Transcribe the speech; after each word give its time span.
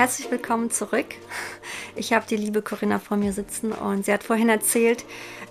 Herzlich 0.00 0.30
willkommen 0.30 0.70
zurück. 0.70 1.08
Ich 1.94 2.14
habe 2.14 2.24
die 2.26 2.38
liebe 2.38 2.62
Corinna 2.62 2.98
vor 2.98 3.18
mir 3.18 3.34
sitzen 3.34 3.70
und 3.70 4.06
sie 4.06 4.12
hat 4.14 4.24
vorhin 4.24 4.48
erzählt, 4.48 5.04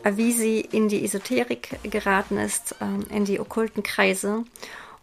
äh, 0.04 0.14
wie 0.16 0.32
sie 0.32 0.60
in 0.62 0.88
die 0.88 1.06
Esoterik 1.06 1.78
geraten 1.84 2.40
ist, 2.40 2.76
ähm, 2.82 3.06
in 3.12 3.26
die 3.26 3.40
okkulten 3.40 3.84
Kreise. 3.84 4.46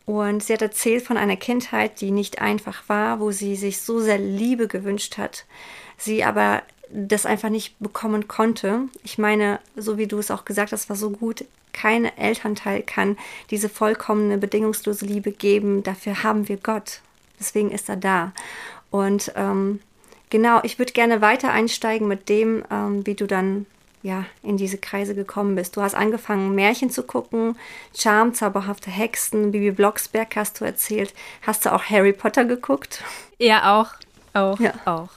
Und 0.05 0.43
sie 0.43 0.53
hat 0.53 0.63
erzählt 0.63 1.05
von 1.05 1.17
einer 1.17 1.37
Kindheit, 1.37 2.01
die 2.01 2.11
nicht 2.11 2.41
einfach 2.41 2.89
war, 2.89 3.21
wo 3.21 3.31
sie 3.31 3.55
sich 3.55 3.81
so 3.83 4.01
sehr 4.01 4.19
Liebe 4.19 4.67
gewünscht 4.67 5.17
hat, 5.17 5.45
sie 5.97 6.25
aber 6.25 6.65
das 6.91 7.25
einfach 7.25 7.49
nicht 7.49 7.79
bekommen 7.79 8.27
konnte. 8.27 8.89
Ich 9.05 9.17
meine, 9.17 9.61
so 9.77 9.97
wie 9.97 10.09
du 10.09 10.19
es 10.19 10.33
auch 10.33 10.45
gesagt 10.45 10.73
hast, 10.73 10.89
war 10.89 10.97
so 10.97 11.11
gut. 11.11 11.45
Kein 11.73 12.07
Elternteil 12.19 12.83
kann 12.83 13.17
diese 13.53 13.69
vollkommene, 13.69 14.39
bedingungslose 14.39 15.07
Liebe 15.07 15.31
geben. 15.31 15.85
Dafür 15.85 16.25
haben 16.25 16.49
wir 16.49 16.57
Gott. 16.57 17.01
Deswegen 17.39 17.71
ist 17.71 17.89
er 17.89 17.97
da. 17.97 18.33
Und 18.91 19.33
ähm, 19.37 19.81
genau, 20.31 20.61
ich 20.63 20.79
würde 20.79 20.93
gerne 20.93 21.21
weiter 21.21 21.53
einsteigen 21.53 22.09
mit 22.09 22.29
dem, 22.29 22.65
ähm, 22.71 23.07
wie 23.07 23.15
du 23.15 23.27
dann 23.27 23.67
ja 24.03 24.25
in 24.43 24.57
diese 24.57 24.79
Kreise 24.79 25.15
gekommen 25.15 25.57
bist. 25.57 25.77
Du 25.77 25.83
hast 25.83 25.95
angefangen, 25.95 26.55
Märchen 26.55 26.91
zu 26.91 27.03
gucken, 27.03 27.59
Charme, 27.95 28.35
zauberhafte 28.35 28.91
Hexen, 28.91 29.51
Bibi 29.51 29.73
Blocksberg 29.73 30.37
hast 30.37 30.61
du 30.61 30.65
erzählt. 30.65 31.13
Hast 31.43 31.67
du 31.67 31.73
auch 31.73 31.85
Harry 31.85 32.13
Potter 32.13 32.45
geguckt? 32.45 33.03
Ja, 33.39 33.79
auch. 33.79 33.91
Auch. 34.33 34.61
Ja. 34.61 34.75
Auch. 34.85 35.11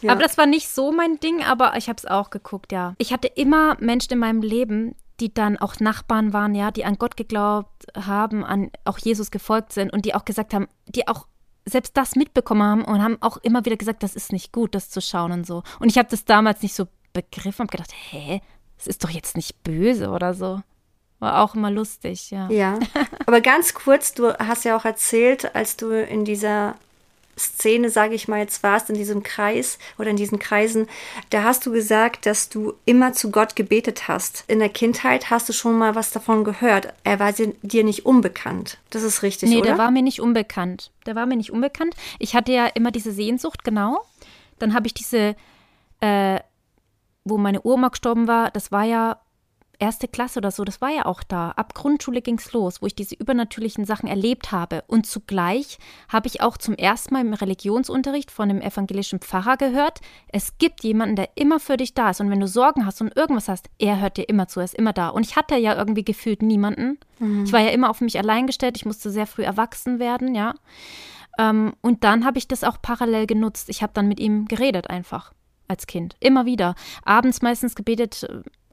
Ja. 0.00 0.12
Aber 0.12 0.22
das 0.22 0.38
war 0.38 0.46
nicht 0.46 0.68
so 0.68 0.92
mein 0.92 1.18
Ding, 1.20 1.42
aber 1.42 1.76
ich 1.76 1.88
habe 1.88 1.98
es 1.98 2.06
auch 2.06 2.30
geguckt, 2.30 2.72
ja. 2.72 2.94
Ich 2.98 3.12
hatte 3.12 3.28
immer 3.28 3.76
Menschen 3.80 4.14
in 4.14 4.18
meinem 4.18 4.42
Leben, 4.42 4.94
die 5.20 5.34
dann 5.34 5.58
auch 5.58 5.78
Nachbarn 5.80 6.32
waren, 6.32 6.54
ja, 6.54 6.70
die 6.70 6.84
an 6.84 6.96
Gott 6.96 7.16
geglaubt 7.16 7.86
haben, 7.94 8.44
an 8.44 8.70
auch 8.84 8.98
Jesus 8.98 9.30
gefolgt 9.30 9.72
sind 9.72 9.92
und 9.92 10.06
die 10.06 10.14
auch 10.14 10.24
gesagt 10.24 10.54
haben, 10.54 10.68
die 10.86 11.06
auch 11.06 11.26
selbst 11.70 11.96
das 11.96 12.16
mitbekommen 12.16 12.62
haben 12.62 12.84
und 12.84 13.02
haben 13.02 13.18
auch 13.20 13.38
immer 13.38 13.64
wieder 13.64 13.76
gesagt, 13.76 14.02
das 14.02 14.16
ist 14.16 14.32
nicht 14.32 14.52
gut, 14.52 14.74
das 14.74 14.90
zu 14.90 15.00
schauen 15.00 15.32
und 15.32 15.46
so. 15.46 15.62
Und 15.78 15.88
ich 15.88 15.98
habe 15.98 16.08
das 16.10 16.24
damals 16.24 16.62
nicht 16.62 16.74
so 16.74 16.86
begriffen 17.12 17.62
und 17.62 17.70
gedacht, 17.70 17.92
hä, 18.10 18.40
das 18.76 18.86
ist 18.86 19.04
doch 19.04 19.10
jetzt 19.10 19.36
nicht 19.36 19.62
böse 19.62 20.10
oder 20.10 20.34
so. 20.34 20.62
War 21.18 21.42
auch 21.42 21.54
immer 21.54 21.70
lustig, 21.70 22.30
ja. 22.30 22.48
Ja, 22.50 22.78
aber 23.26 23.40
ganz 23.40 23.74
kurz, 23.74 24.14
du 24.14 24.32
hast 24.38 24.64
ja 24.64 24.76
auch 24.76 24.84
erzählt, 24.84 25.54
als 25.54 25.76
du 25.76 25.90
in 25.90 26.24
dieser 26.24 26.76
Szene, 27.40 27.90
sage 27.90 28.14
ich 28.14 28.28
mal, 28.28 28.38
jetzt 28.38 28.62
warst 28.62 28.90
in 28.90 28.96
diesem 28.96 29.22
Kreis 29.22 29.78
oder 29.98 30.10
in 30.10 30.16
diesen 30.16 30.38
Kreisen, 30.38 30.88
da 31.30 31.42
hast 31.42 31.64
du 31.66 31.72
gesagt, 31.72 32.26
dass 32.26 32.48
du 32.48 32.74
immer 32.84 33.12
zu 33.12 33.30
Gott 33.30 33.56
gebetet 33.56 34.08
hast. 34.08 34.44
In 34.46 34.58
der 34.58 34.68
Kindheit 34.68 35.30
hast 35.30 35.48
du 35.48 35.52
schon 35.52 35.78
mal 35.78 35.94
was 35.94 36.10
davon 36.10 36.44
gehört. 36.44 36.92
Er 37.04 37.18
war 37.18 37.32
dir 37.32 37.84
nicht 37.84 38.06
unbekannt. 38.06 38.78
Das 38.90 39.02
ist 39.02 39.22
richtig, 39.22 39.48
nee, 39.48 39.56
oder? 39.56 39.64
Nee, 39.64 39.68
der 39.70 39.78
war 39.78 39.90
mir 39.90 40.02
nicht 40.02 40.20
unbekannt. 40.20 40.90
Der 41.06 41.14
war 41.14 41.26
mir 41.26 41.36
nicht 41.36 41.50
unbekannt. 41.50 41.94
Ich 42.18 42.34
hatte 42.34 42.52
ja 42.52 42.66
immer 42.66 42.90
diese 42.90 43.12
Sehnsucht, 43.12 43.64
genau. 43.64 44.00
Dann 44.58 44.74
habe 44.74 44.86
ich 44.86 44.94
diese, 44.94 45.34
äh, 46.00 46.40
wo 47.24 47.38
meine 47.38 47.64
Oma 47.64 47.88
gestorben 47.88 48.28
war, 48.28 48.50
das 48.50 48.70
war 48.70 48.84
ja 48.84 49.20
erste 49.80 50.08
Klasse 50.08 50.38
oder 50.38 50.50
so, 50.50 50.64
das 50.64 50.80
war 50.80 50.90
ja 50.90 51.06
auch 51.06 51.22
da. 51.22 51.50
Ab 51.50 51.74
Grundschule 51.74 52.22
ging 52.22 52.38
es 52.38 52.52
los, 52.52 52.82
wo 52.82 52.86
ich 52.86 52.94
diese 52.94 53.14
übernatürlichen 53.14 53.84
Sachen 53.84 54.08
erlebt 54.08 54.52
habe. 54.52 54.84
Und 54.86 55.06
zugleich 55.06 55.78
habe 56.08 56.28
ich 56.28 56.40
auch 56.40 56.56
zum 56.56 56.74
ersten 56.74 57.14
Mal 57.14 57.22
im 57.22 57.34
Religionsunterricht 57.34 58.30
von 58.30 58.50
einem 58.50 58.60
evangelischen 58.60 59.20
Pfarrer 59.20 59.56
gehört, 59.56 60.00
es 60.28 60.58
gibt 60.58 60.84
jemanden, 60.84 61.16
der 61.16 61.30
immer 61.34 61.58
für 61.60 61.76
dich 61.76 61.94
da 61.94 62.10
ist. 62.10 62.20
Und 62.20 62.30
wenn 62.30 62.40
du 62.40 62.48
Sorgen 62.48 62.86
hast 62.86 63.00
und 63.00 63.16
irgendwas 63.16 63.48
hast, 63.48 63.68
er 63.78 64.00
hört 64.00 64.16
dir 64.16 64.28
immer 64.28 64.48
zu, 64.48 64.60
er 64.60 64.64
ist 64.64 64.74
immer 64.74 64.92
da. 64.92 65.08
Und 65.08 65.26
ich 65.26 65.36
hatte 65.36 65.56
ja 65.56 65.76
irgendwie 65.76 66.04
gefühlt 66.04 66.42
niemanden. 66.42 66.98
Mhm. 67.18 67.44
Ich 67.44 67.52
war 67.52 67.60
ja 67.60 67.70
immer 67.70 67.90
auf 67.90 68.00
mich 68.00 68.18
allein 68.18 68.46
gestellt, 68.46 68.76
ich 68.76 68.86
musste 68.86 69.10
sehr 69.10 69.26
früh 69.26 69.42
erwachsen 69.42 69.98
werden, 69.98 70.34
ja. 70.34 70.54
Ähm, 71.38 71.74
und 71.80 72.04
dann 72.04 72.24
habe 72.24 72.38
ich 72.38 72.48
das 72.48 72.64
auch 72.64 72.82
parallel 72.82 73.26
genutzt. 73.26 73.68
Ich 73.68 73.82
habe 73.82 73.92
dann 73.94 74.08
mit 74.08 74.20
ihm 74.20 74.46
geredet 74.46 74.90
einfach 74.90 75.32
als 75.68 75.86
Kind. 75.86 76.16
Immer 76.20 76.44
wieder. 76.44 76.74
Abends 77.04 77.42
meistens 77.42 77.74
gebetet, 77.74 78.28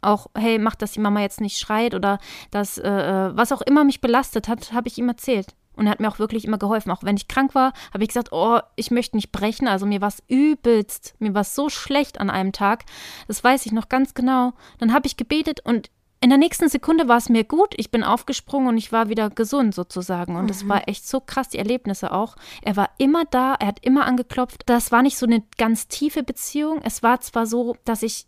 auch, 0.07 0.28
hey, 0.35 0.59
mach, 0.59 0.75
dass 0.75 0.94
die 0.94 1.00
Mama 1.00 1.22
jetzt 1.22 1.41
nicht 1.41 1.59
schreit 1.59 1.94
oder 1.94 2.19
dass, 2.51 2.78
äh, 2.78 2.90
äh, 2.90 3.35
was 3.35 3.51
auch 3.51 3.62
immer 3.62 3.84
mich 3.84 4.01
belastet 4.01 4.47
hat, 4.47 4.73
habe 4.73 4.88
ich 4.88 4.97
ihm 4.97 5.09
erzählt. 5.09 5.56
Und 5.78 5.85
er 5.85 5.91
hat 5.91 6.00
mir 6.00 6.09
auch 6.09 6.18
wirklich 6.18 6.44
immer 6.45 6.57
geholfen. 6.57 6.91
Auch 6.91 7.03
wenn 7.03 7.18
ich 7.18 7.28
krank 7.28 7.53
war, 7.53 7.72
habe 7.94 8.03
ich 8.03 8.09
gesagt, 8.09 8.29
oh, 8.31 8.59
ich 8.75 8.90
möchte 8.90 9.16
nicht 9.16 9.31
brechen. 9.31 9.67
Also 9.67 9.85
mir 9.85 10.01
war 10.01 10.07
es 10.07 10.23
übelst, 10.28 11.13
mir 11.19 11.35
war 11.35 11.41
es 11.41 11.53
so 11.53 11.69
schlecht 11.69 12.19
an 12.19 12.31
einem 12.31 12.51
Tag. 12.51 12.85
Das 13.28 13.44
weiß 13.44 13.66
ich 13.67 13.72
noch 13.72 13.88
ganz 13.88 14.16
genau. 14.16 14.53
Dann 14.79 14.91
habe 14.91 15.06
ich 15.06 15.17
gebetet 15.17 15.59
und 15.63 15.91
in 16.19 16.29
der 16.29 16.40
nächsten 16.40 16.67
Sekunde 16.67 17.07
war 17.07 17.17
es 17.17 17.29
mir 17.29 17.44
gut. 17.44 17.75
Ich 17.78 17.91
bin 17.91 18.03
aufgesprungen 18.03 18.69
und 18.69 18.78
ich 18.78 18.91
war 18.91 19.07
wieder 19.07 19.29
gesund 19.29 19.75
sozusagen. 19.75 20.35
Und 20.35 20.50
es 20.50 20.63
mhm. 20.63 20.69
war 20.69 20.88
echt 20.88 21.07
so 21.07 21.19
krass, 21.19 21.50
die 21.50 21.59
Erlebnisse 21.59 22.12
auch. 22.12 22.35
Er 22.63 22.75
war 22.75 22.90
immer 22.97 23.25
da, 23.25 23.53
er 23.59 23.67
hat 23.67 23.85
immer 23.85 24.06
angeklopft. 24.06 24.63
Das 24.66 24.91
war 24.91 25.03
nicht 25.03 25.17
so 25.17 25.28
eine 25.28 25.44
ganz 25.59 25.88
tiefe 25.88 26.23
Beziehung. 26.23 26.79
Es 26.84 27.03
war 27.03 27.22
zwar 27.22 27.46
so, 27.46 27.75
dass 27.85 28.01
ich 28.01 28.25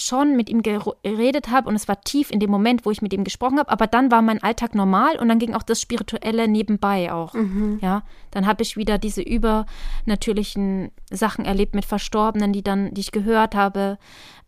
schon 0.00 0.36
mit 0.36 0.48
ihm 0.48 0.62
geredet 0.62 1.50
habe 1.50 1.68
und 1.68 1.76
es 1.76 1.88
war 1.88 2.00
tief 2.00 2.30
in 2.30 2.40
dem 2.40 2.50
Moment, 2.50 2.84
wo 2.84 2.90
ich 2.90 3.02
mit 3.02 3.12
ihm 3.12 3.24
gesprochen 3.24 3.58
habe, 3.58 3.70
aber 3.70 3.86
dann 3.86 4.10
war 4.10 4.22
mein 4.22 4.42
Alltag 4.42 4.74
normal 4.74 5.16
und 5.16 5.28
dann 5.28 5.38
ging 5.38 5.54
auch 5.54 5.62
das 5.62 5.80
Spirituelle 5.80 6.48
nebenbei 6.48 7.12
auch. 7.12 7.34
Mhm. 7.34 7.78
Ja, 7.80 8.02
dann 8.30 8.46
habe 8.46 8.62
ich 8.62 8.76
wieder 8.76 8.98
diese 8.98 9.22
übernatürlichen 9.22 10.90
Sachen 11.10 11.44
erlebt 11.44 11.74
mit 11.74 11.84
Verstorbenen, 11.84 12.52
die 12.52 12.62
dann, 12.62 12.92
die 12.94 13.00
ich 13.00 13.12
gehört 13.12 13.54
habe, 13.54 13.98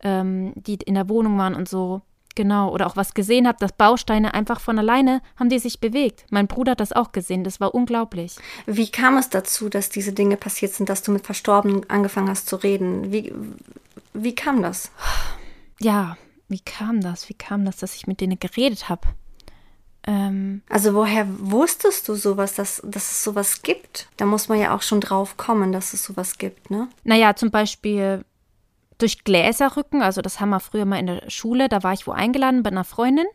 ähm, 0.01 0.53
die 0.55 0.75
in 0.75 0.95
der 0.95 1.09
Wohnung 1.09 1.37
waren 1.37 1.55
und 1.55 1.69
so. 1.69 2.01
Genau, 2.35 2.71
oder 2.71 2.87
auch 2.87 2.95
was 2.95 3.13
gesehen 3.13 3.47
habe, 3.47 3.59
dass 3.59 3.73
Bausteine 3.73 4.33
einfach 4.33 4.59
von 4.59 4.79
alleine 4.79 5.21
haben 5.37 5.49
die 5.49 5.59
sich 5.59 5.79
bewegt. 5.79 6.25
Mein 6.31 6.47
Bruder 6.47 6.71
hat 6.71 6.79
das 6.79 6.91
auch 6.91 7.11
gesehen, 7.11 7.43
das 7.43 7.59
war 7.59 7.75
unglaublich. 7.75 8.37
Wie 8.65 8.89
kam 8.89 9.17
es 9.17 9.29
dazu, 9.29 9.69
dass 9.69 9.89
diese 9.89 10.13
Dinge 10.13 10.35
passiert 10.35 10.73
sind, 10.73 10.89
dass 10.89 11.03
du 11.03 11.11
mit 11.11 11.25
Verstorbenen 11.25 11.87
angefangen 11.89 12.29
hast 12.29 12.47
zu 12.47 12.55
reden? 12.55 13.11
Wie, 13.11 13.31
wie 14.13 14.35
kam 14.35 14.61
das? 14.61 14.91
ja, 15.83 16.17
wie 16.47 16.59
kam 16.59 17.01
das? 17.01 17.29
Wie 17.29 17.33
kam 17.33 17.65
das, 17.65 17.77
dass 17.77 17.95
ich 17.95 18.07
mit 18.07 18.21
denen 18.21 18.39
geredet 18.39 18.89
habe? 18.89 19.07
Ähm, 20.05 20.61
also 20.69 20.93
woher 20.93 21.25
wusstest 21.39 22.07
du 22.09 22.15
sowas, 22.15 22.55
dass, 22.55 22.81
dass 22.83 23.11
es 23.11 23.23
sowas 23.23 23.61
gibt? 23.61 24.09
Da 24.17 24.25
muss 24.25 24.49
man 24.49 24.59
ja 24.59 24.75
auch 24.75 24.81
schon 24.81 24.99
drauf 24.99 25.37
kommen, 25.37 25.71
dass 25.71 25.93
es 25.93 26.03
sowas 26.03 26.37
gibt, 26.37 26.69
ne? 26.69 26.89
Naja, 27.03 27.35
zum 27.35 27.51
Beispiel 27.51 28.25
durch 28.97 29.23
Gläserrücken, 29.23 30.01
also 30.01 30.21
das 30.21 30.39
haben 30.39 30.49
wir 30.49 30.59
früher 30.59 30.85
mal 30.85 30.99
in 30.99 31.07
der 31.07 31.29
Schule, 31.29 31.69
da 31.69 31.83
war 31.83 31.93
ich 31.93 32.05
wo 32.05 32.11
eingeladen 32.11 32.63
bei 32.63 32.69
einer 32.69 32.83
Freundin 32.83 33.25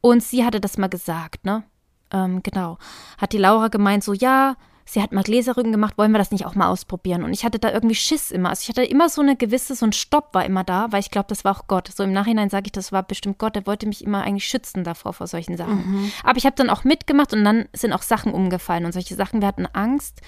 und 0.00 0.22
sie 0.22 0.44
hatte 0.44 0.60
das 0.60 0.78
mal 0.78 0.88
gesagt, 0.88 1.44
ne? 1.44 1.64
Ähm, 2.12 2.42
genau. 2.42 2.78
Hat 3.18 3.32
die 3.32 3.38
Laura 3.38 3.68
gemeint, 3.68 4.04
so 4.04 4.12
ja, 4.12 4.56
sie 4.84 5.02
hat 5.02 5.12
mal 5.12 5.22
Gläserrücken 5.22 5.72
gemacht, 5.72 5.98
wollen 5.98 6.12
wir 6.12 6.18
das 6.18 6.30
nicht 6.30 6.46
auch 6.46 6.54
mal 6.54 6.68
ausprobieren? 6.68 7.22
Und 7.22 7.32
ich 7.32 7.44
hatte 7.44 7.58
da 7.58 7.70
irgendwie 7.72 7.94
Schiss 7.94 8.30
immer. 8.30 8.50
Also 8.50 8.62
ich 8.62 8.68
hatte 8.68 8.84
immer 8.84 9.08
so 9.08 9.20
eine 9.20 9.36
gewisse, 9.36 9.74
so 9.74 9.86
ein 9.86 9.92
Stopp 9.92 10.34
war 10.34 10.44
immer 10.44 10.64
da, 10.64 10.90
weil 10.90 11.00
ich 11.00 11.10
glaube, 11.10 11.26
das 11.28 11.44
war 11.44 11.56
auch 11.56 11.66
Gott. 11.68 11.88
So 11.94 12.02
im 12.02 12.12
Nachhinein 12.12 12.50
sage 12.50 12.66
ich, 12.66 12.72
das 12.72 12.92
war 12.92 13.02
bestimmt 13.02 13.38
Gott, 13.38 13.56
der 13.56 13.66
wollte 13.66 13.86
mich 13.86 14.04
immer 14.04 14.22
eigentlich 14.22 14.48
schützen 14.48 14.84
davor, 14.84 15.12
vor 15.12 15.26
solchen 15.26 15.56
Sachen. 15.56 15.76
Mhm. 15.76 16.12
Aber 16.24 16.38
ich 16.38 16.46
habe 16.46 16.56
dann 16.56 16.70
auch 16.70 16.84
mitgemacht 16.84 17.32
und 17.32 17.44
dann 17.44 17.66
sind 17.72 17.92
auch 17.92 18.02
Sachen 18.02 18.32
umgefallen 18.32 18.84
und 18.84 18.92
solche 18.92 19.14
Sachen, 19.14 19.40
wir 19.40 19.48
hatten 19.48 19.66
Angst. 19.66 20.20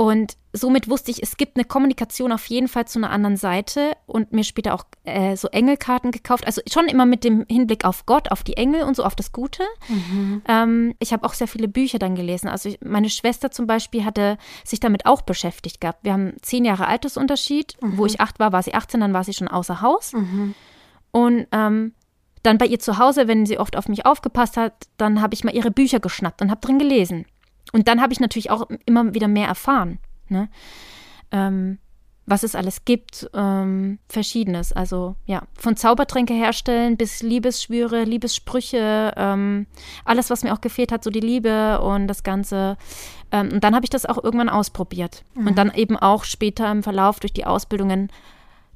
Und 0.00 0.38
somit 0.54 0.88
wusste 0.88 1.10
ich, 1.10 1.22
es 1.22 1.36
gibt 1.36 1.58
eine 1.58 1.66
Kommunikation 1.66 2.32
auf 2.32 2.46
jeden 2.46 2.68
Fall 2.68 2.86
zu 2.86 2.98
einer 2.98 3.10
anderen 3.10 3.36
Seite 3.36 3.92
und 4.06 4.32
mir 4.32 4.44
später 4.44 4.72
auch 4.72 4.84
äh, 5.04 5.36
so 5.36 5.48
Engelkarten 5.48 6.10
gekauft. 6.10 6.46
Also 6.46 6.62
schon 6.72 6.86
immer 6.86 7.04
mit 7.04 7.22
dem 7.22 7.44
Hinblick 7.50 7.84
auf 7.84 8.06
Gott, 8.06 8.30
auf 8.30 8.42
die 8.42 8.56
Engel 8.56 8.84
und 8.84 8.96
so, 8.96 9.04
auf 9.04 9.14
das 9.14 9.30
Gute. 9.30 9.62
Mhm. 9.88 10.40
Ähm, 10.48 10.94
ich 11.00 11.12
habe 11.12 11.26
auch 11.26 11.34
sehr 11.34 11.48
viele 11.48 11.68
Bücher 11.68 11.98
dann 11.98 12.14
gelesen. 12.14 12.48
Also 12.48 12.70
ich, 12.70 12.80
meine 12.80 13.10
Schwester 13.10 13.50
zum 13.50 13.66
Beispiel 13.66 14.02
hatte 14.02 14.38
sich 14.64 14.80
damit 14.80 15.04
auch 15.04 15.20
beschäftigt 15.20 15.82
gehabt. 15.82 16.02
Wir 16.02 16.14
haben 16.14 16.32
zehn 16.40 16.64
Jahre 16.64 16.86
Altersunterschied. 16.86 17.76
Mhm. 17.82 17.98
Wo 17.98 18.06
ich 18.06 18.22
acht 18.22 18.38
war, 18.38 18.52
war 18.52 18.62
sie 18.62 18.72
18, 18.72 19.00
dann 19.00 19.12
war 19.12 19.24
sie 19.24 19.34
schon 19.34 19.48
außer 19.48 19.82
Haus. 19.82 20.14
Mhm. 20.14 20.54
Und 21.10 21.46
ähm, 21.52 21.92
dann 22.42 22.56
bei 22.56 22.64
ihr 22.64 22.78
zu 22.78 22.96
Hause, 22.96 23.28
wenn 23.28 23.44
sie 23.44 23.58
oft 23.58 23.76
auf 23.76 23.86
mich 23.86 24.06
aufgepasst 24.06 24.56
hat, 24.56 24.72
dann 24.96 25.20
habe 25.20 25.34
ich 25.34 25.44
mal 25.44 25.54
ihre 25.54 25.70
Bücher 25.70 26.00
geschnappt 26.00 26.40
und 26.40 26.50
habe 26.50 26.62
drin 26.62 26.78
gelesen. 26.78 27.26
Und 27.72 27.88
dann 27.88 28.00
habe 28.00 28.12
ich 28.12 28.20
natürlich 28.20 28.50
auch 28.50 28.68
immer 28.86 29.14
wieder 29.14 29.28
mehr 29.28 29.48
erfahren, 29.48 29.98
ne? 30.28 30.48
ähm, 31.30 31.78
was 32.26 32.44
es 32.44 32.54
alles 32.54 32.84
gibt, 32.84 33.28
ähm, 33.34 33.98
verschiedenes. 34.08 34.72
Also 34.72 35.16
ja, 35.26 35.42
von 35.54 35.76
Zaubertränke 35.76 36.32
herstellen 36.32 36.96
bis 36.96 37.22
Liebesschwüre, 37.22 38.04
Liebessprüche, 38.04 39.12
ähm, 39.16 39.66
alles, 40.04 40.30
was 40.30 40.44
mir 40.44 40.52
auch 40.54 40.60
gefehlt 40.60 40.92
hat, 40.92 41.02
so 41.02 41.10
die 41.10 41.20
Liebe 41.20 41.80
und 41.80 42.06
das 42.06 42.22
Ganze. 42.22 42.76
Ähm, 43.32 43.50
und 43.52 43.64
dann 43.64 43.74
habe 43.74 43.84
ich 43.84 43.90
das 43.90 44.06
auch 44.06 44.22
irgendwann 44.22 44.48
ausprobiert. 44.48 45.24
Mhm. 45.34 45.48
Und 45.48 45.58
dann 45.58 45.74
eben 45.74 45.96
auch 45.96 46.24
später 46.24 46.70
im 46.70 46.82
Verlauf 46.82 47.18
durch 47.18 47.32
die 47.32 47.46
Ausbildungen 47.46 48.10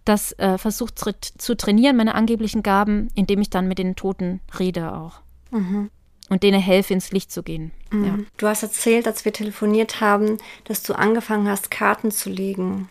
das 0.05 0.33
äh, 0.33 0.59
versucht 0.59 0.99
zu 0.99 1.57
trainieren, 1.57 1.97
meine 1.97 2.15
angeblichen 2.15 2.63
Gaben, 2.63 3.09
indem 3.15 3.41
ich 3.41 3.51
dann 3.51 3.69
mit 3.69 3.79
den 3.79 3.97
Toten 3.97 4.41
rede 4.59 4.95
auch. 4.95 5.21
Mhm 5.51 5.91
und 6.29 6.43
denen 6.43 6.61
helfe, 6.61 6.95
ins 6.95 7.13
Licht 7.13 7.31
zu 7.31 7.43
gehen. 7.43 7.73
Mhm. 7.91 8.05
Ja. 8.05 8.19
Du 8.37 8.47
hast 8.49 8.63
erzählt, 8.63 9.07
als 9.07 9.25
wir 9.25 9.33
telefoniert 9.33 10.01
haben, 10.01 10.39
dass 10.65 10.83
du 10.83 10.95
angefangen 10.95 11.49
hast, 11.49 11.71
Karten 11.71 12.11
zu 12.11 12.31
legen, 12.31 12.89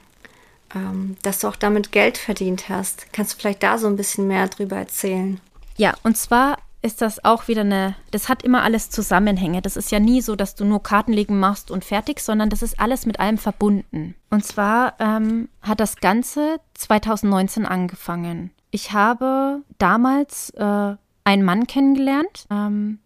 ähm, 0.75 1.17
dass 1.23 1.39
du 1.39 1.47
auch 1.47 1.55
damit 1.55 1.91
Geld 1.91 2.17
verdient 2.17 2.69
hast. 2.69 3.11
Kannst 3.13 3.33
du 3.33 3.37
vielleicht 3.39 3.63
da 3.63 3.77
so 3.77 3.87
ein 3.87 3.95
bisschen 3.95 4.27
mehr 4.27 4.47
drüber 4.47 4.77
erzählen? 4.77 5.39
Ja, 5.77 5.93
und 6.03 6.17
zwar 6.17 6.57
ist 6.83 7.01
das 7.01 7.23
auch 7.23 7.47
wieder 7.47 7.61
eine, 7.61 7.95
das 8.11 8.27
hat 8.27 8.43
immer 8.43 8.61
alles 8.61 8.89
Zusammenhänge. 8.89 9.61
Das 9.61 9.77
ist 9.77 9.89
ja 9.91 9.99
nie 9.99 10.21
so, 10.21 10.35
dass 10.35 10.53
du 10.53 10.65
nur 10.65 10.83
Kartenlegen 10.83 11.39
machst 11.39 11.71
und 11.71 11.85
fertig, 11.85 12.19
sondern 12.19 12.49
das 12.49 12.61
ist 12.61 12.79
alles 12.79 13.05
mit 13.05 13.19
allem 13.19 13.37
verbunden. 13.37 14.15
Und 14.29 14.45
zwar 14.45 14.95
ähm, 14.99 15.47
hat 15.61 15.79
das 15.79 15.95
Ganze 15.95 16.59
2019 16.73 17.65
angefangen. 17.65 18.51
Ich 18.69 18.91
habe 18.91 19.61
damals 19.77 20.49
äh, 20.51 20.95
einen 21.23 21.43
Mann 21.43 21.67
kennengelernt. 21.67 22.47
Ähm, 22.51 22.99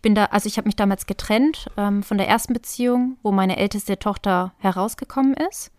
ich 0.00 0.02
bin 0.02 0.14
da, 0.14 0.24
also 0.30 0.46
ich 0.46 0.56
habe 0.56 0.66
mich 0.66 0.76
damals 0.76 1.04
getrennt 1.04 1.66
ähm, 1.76 2.02
von 2.02 2.16
der 2.16 2.26
ersten 2.26 2.54
Beziehung, 2.54 3.18
wo 3.22 3.32
meine 3.32 3.58
älteste 3.58 3.98
Tochter 3.98 4.54
herausgekommen 4.56 5.34
ist. 5.34 5.72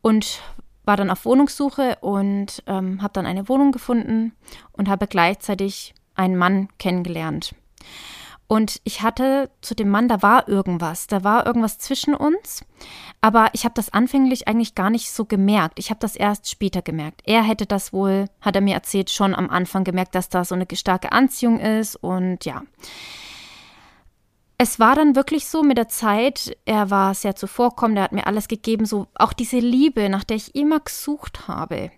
Und 0.00 0.40
war 0.86 0.96
dann 0.96 1.10
auf 1.10 1.26
Wohnungssuche 1.26 1.98
und 2.00 2.62
ähm, 2.66 3.02
habe 3.02 3.12
dann 3.12 3.26
eine 3.26 3.50
Wohnung 3.50 3.70
gefunden 3.70 4.32
und 4.72 4.88
habe 4.88 5.08
gleichzeitig 5.08 5.92
einen 6.14 6.36
Mann 6.36 6.70
kennengelernt. 6.78 7.54
Und 8.52 8.82
ich 8.84 9.00
hatte 9.00 9.48
zu 9.62 9.74
dem 9.74 9.88
Mann, 9.88 10.08
da 10.08 10.20
war 10.20 10.46
irgendwas, 10.46 11.06
da 11.06 11.24
war 11.24 11.46
irgendwas 11.46 11.78
zwischen 11.78 12.14
uns, 12.14 12.62
aber 13.22 13.48
ich 13.54 13.64
habe 13.64 13.72
das 13.74 13.94
anfänglich 13.94 14.46
eigentlich 14.46 14.74
gar 14.74 14.90
nicht 14.90 15.10
so 15.10 15.24
gemerkt. 15.24 15.78
Ich 15.78 15.88
habe 15.88 16.00
das 16.00 16.16
erst 16.16 16.50
später 16.50 16.82
gemerkt. 16.82 17.22
Er 17.24 17.42
hätte 17.42 17.64
das 17.64 17.94
wohl, 17.94 18.26
hat 18.42 18.54
er 18.54 18.60
mir 18.60 18.74
erzählt, 18.74 19.08
schon 19.08 19.34
am 19.34 19.48
Anfang 19.48 19.84
gemerkt, 19.84 20.14
dass 20.14 20.28
da 20.28 20.44
so 20.44 20.54
eine 20.54 20.66
starke 20.74 21.12
Anziehung 21.12 21.60
ist 21.60 21.96
und 21.96 22.44
ja 22.44 22.62
es 24.58 24.78
war 24.78 24.94
dann 24.94 25.16
wirklich 25.16 25.46
so 25.46 25.62
mit 25.64 25.78
der 25.78 25.88
Zeit, 25.88 26.56
er 26.66 26.90
war 26.90 27.14
sehr 27.14 27.34
zuvorkommend, 27.34 27.98
er 27.98 28.04
hat 28.04 28.12
mir 28.12 28.28
alles 28.28 28.46
gegeben, 28.46 28.84
so 28.84 29.08
auch 29.14 29.32
diese 29.32 29.58
Liebe, 29.58 30.08
nach 30.08 30.22
der 30.22 30.36
ich 30.36 30.54
immer 30.54 30.78
gesucht 30.78 31.48
habe. 31.48 31.90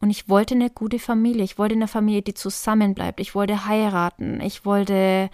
Und 0.00 0.10
ich 0.10 0.28
wollte 0.28 0.54
eine 0.54 0.70
gute 0.70 0.98
Familie, 0.98 1.42
ich 1.42 1.58
wollte 1.58 1.74
eine 1.74 1.88
Familie, 1.88 2.22
die 2.22 2.34
zusammenbleibt, 2.34 3.18
ich 3.18 3.34
wollte 3.34 3.66
heiraten, 3.66 4.40
ich 4.40 4.64
wollte 4.64 5.30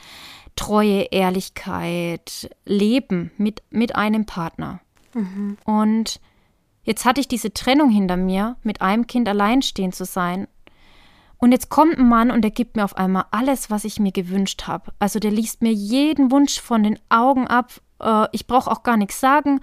Treue, 0.57 1.03
Ehrlichkeit, 1.11 2.51
Leben 2.65 3.31
mit, 3.37 3.63
mit 3.71 3.97
einem 3.97 4.27
Partner. 4.27 4.81
Mhm. 5.15 5.57
Und 5.65 6.21
jetzt 6.85 7.05
hatte 7.05 7.21
ich 7.21 7.29
diese 7.29 7.53
Trennung 7.53 7.91
hinter 7.91 8.17
mir, 8.17 8.57
mit 8.63 8.81
einem 8.81 9.07
Kind 9.07 9.29
alleinstehen 9.29 9.93
zu 9.93 10.05
sein 10.05 10.47
und 11.43 11.51
jetzt 11.51 11.71
kommt 11.71 11.99
ein 11.99 12.09
Mann 12.09 12.31
und 12.31 12.43
der 12.43 12.53
gibt 12.53 12.77
mir 12.77 12.85
auf 12.85 12.97
einmal 12.97 13.25
alles, 13.33 13.69
was 13.69 13.85
ich 13.85 13.99
mir 13.99 14.13
gewünscht 14.13 14.69
habe. 14.69 14.93
Also 15.01 15.19
der 15.19 15.33
liest 15.33 15.61
mir 15.61 15.73
jeden 15.73 16.31
Wunsch 16.31 16.61
von 16.61 16.85
den 16.85 17.01
Augen 17.09 17.49
ab. 17.49 17.81
Äh, 18.01 18.29
ich 18.31 18.47
brauche 18.47 18.71
auch 18.71 18.85
gar 18.85 18.97
nichts 18.97 19.19
sagen. 19.19 19.61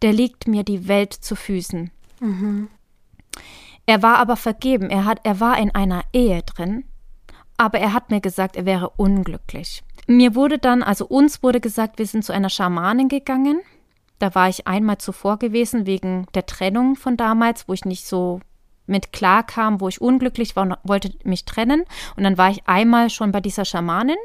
Der 0.00 0.14
legt 0.14 0.48
mir 0.48 0.64
die 0.64 0.88
Welt 0.88 1.12
zu 1.12 1.36
Füßen. 1.36 1.90
Mhm. 2.20 2.68
Er 3.84 4.02
war 4.02 4.16
aber 4.16 4.36
vergeben. 4.36 4.88
Er, 4.88 5.04
hat, 5.04 5.20
er 5.24 5.40
war 5.40 5.58
in 5.58 5.74
einer 5.74 6.04
Ehe 6.14 6.42
drin. 6.42 6.84
Aber 7.58 7.78
er 7.78 7.92
hat 7.92 8.08
mir 8.08 8.22
gesagt, 8.22 8.56
er 8.56 8.64
wäre 8.64 8.88
unglücklich. 8.88 9.82
Mir 10.06 10.34
wurde 10.34 10.58
dann, 10.58 10.82
also 10.82 11.06
uns 11.06 11.42
wurde 11.42 11.60
gesagt, 11.60 11.98
wir 11.98 12.06
sind 12.06 12.24
zu 12.24 12.32
einer 12.32 12.48
Schamanin 12.50 13.08
gegangen. 13.08 13.60
Da 14.18 14.34
war 14.34 14.48
ich 14.48 14.66
einmal 14.66 14.98
zuvor 14.98 15.38
gewesen 15.38 15.86
wegen 15.86 16.26
der 16.34 16.46
Trennung 16.46 16.96
von 16.96 17.16
damals, 17.16 17.68
wo 17.68 17.72
ich 17.72 17.84
nicht 17.84 18.06
so 18.06 18.40
mit 18.90 19.12
klar 19.12 19.42
kam, 19.42 19.80
wo 19.80 19.88
ich 19.88 20.00
unglücklich 20.00 20.56
war 20.56 20.64
und 20.64 20.76
wollte 20.82 21.12
mich 21.24 21.44
trennen. 21.44 21.84
Und 22.16 22.24
dann 22.24 22.36
war 22.36 22.50
ich 22.50 22.66
einmal 22.66 23.10
schon 23.10 23.32
bei 23.32 23.40
dieser 23.40 23.64
Schamanin. 23.64 24.16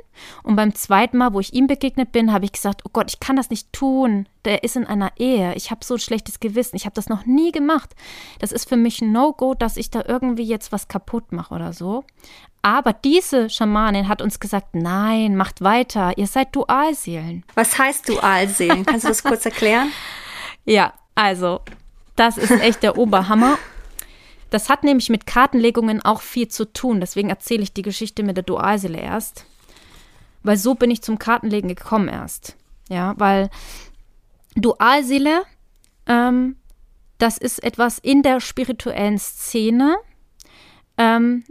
Und 0.44 0.56
beim 0.56 0.74
zweiten 0.76 1.18
Mal, 1.18 1.34
wo 1.34 1.40
ich 1.40 1.54
ihm 1.54 1.68
begegnet 1.68 2.12
bin, 2.12 2.34
habe 2.34 2.46
ich 2.46 2.52
gesagt, 2.52 2.82
oh 2.86 2.90
Gott, 2.92 3.10
ich 3.10 3.20
kann 3.20 3.36
das 3.36 3.50
nicht 3.50 3.72
tun. 3.72 4.28
Der 4.44 4.64
ist 4.64 4.76
in 4.76 4.86
einer 4.86 5.12
Ehe. 5.18 5.54
Ich 5.56 5.72
habe 5.72 5.84
so 5.84 5.96
ein 5.96 6.00
schlechtes 6.00 6.40
Gewissen. 6.40 6.76
Ich 6.76 6.86
habe 6.86 6.96
das 6.96 7.10
noch 7.10 7.26
nie 7.26 7.52
gemacht. 7.52 7.96
Das 8.40 8.52
ist 8.52 8.68
für 8.68 8.78
mich 8.78 9.02
ein 9.02 9.12
No-Go, 9.12 9.54
dass 9.54 9.78
ich 9.78 9.90
da 9.90 10.04
irgendwie 10.08 10.44
jetzt 10.44 10.72
was 10.72 10.88
kaputt 10.88 11.32
mache 11.32 11.54
oder 11.54 11.74
so. 11.74 12.04
Aber 12.62 12.94
diese 12.94 13.50
Schamanin 13.50 14.08
hat 14.08 14.24
uns 14.24 14.40
gesagt, 14.40 14.74
nein, 14.74 15.36
macht 15.36 15.62
weiter. 15.62 16.18
Ihr 16.18 16.26
seid 16.26 16.56
Dualseelen. 16.56 17.44
Was 17.54 17.78
heißt 17.78 18.10
Dualseelen? 18.10 18.86
Kannst 18.86 19.04
du 19.04 19.10
das 19.10 19.24
kurz 19.24 19.46
erklären? 19.46 19.92
Ja, 20.68 20.94
also, 21.14 21.62
das 22.16 22.40
ist 22.40 22.50
echt 22.50 22.82
der 22.82 22.98
Oberhammer. 22.98 23.60
Das 24.56 24.70
hat 24.70 24.86
nämlich 24.86 25.10
mit 25.10 25.26
Kartenlegungen 25.26 26.02
auch 26.02 26.22
viel 26.22 26.48
zu 26.48 26.64
tun. 26.72 27.02
Deswegen 27.02 27.30
erzähle 27.30 27.62
ich 27.62 27.74
die 27.74 27.82
Geschichte 27.82 28.24
mit 28.24 28.38
der 28.38 28.44
Dualseele 28.46 28.98
erst. 28.98 29.46
Weil 30.44 30.56
so 30.56 30.76
bin 30.76 30.90
ich 30.90 31.02
zum 31.02 31.20
Kartenlegen 31.20 31.68
gekommen 31.68 32.08
erst. 32.08 32.56
Ja, 32.88 33.16
weil 33.18 33.50
Dualseele, 34.56 35.44
ähm, 36.06 36.56
das 37.18 37.38
ist 37.38 37.66
etwas 37.66 38.00
in 38.00 38.24
der 38.24 38.40
spirituellen 38.40 39.20
Szene. 39.20 39.98
Ähm, 40.98 41.44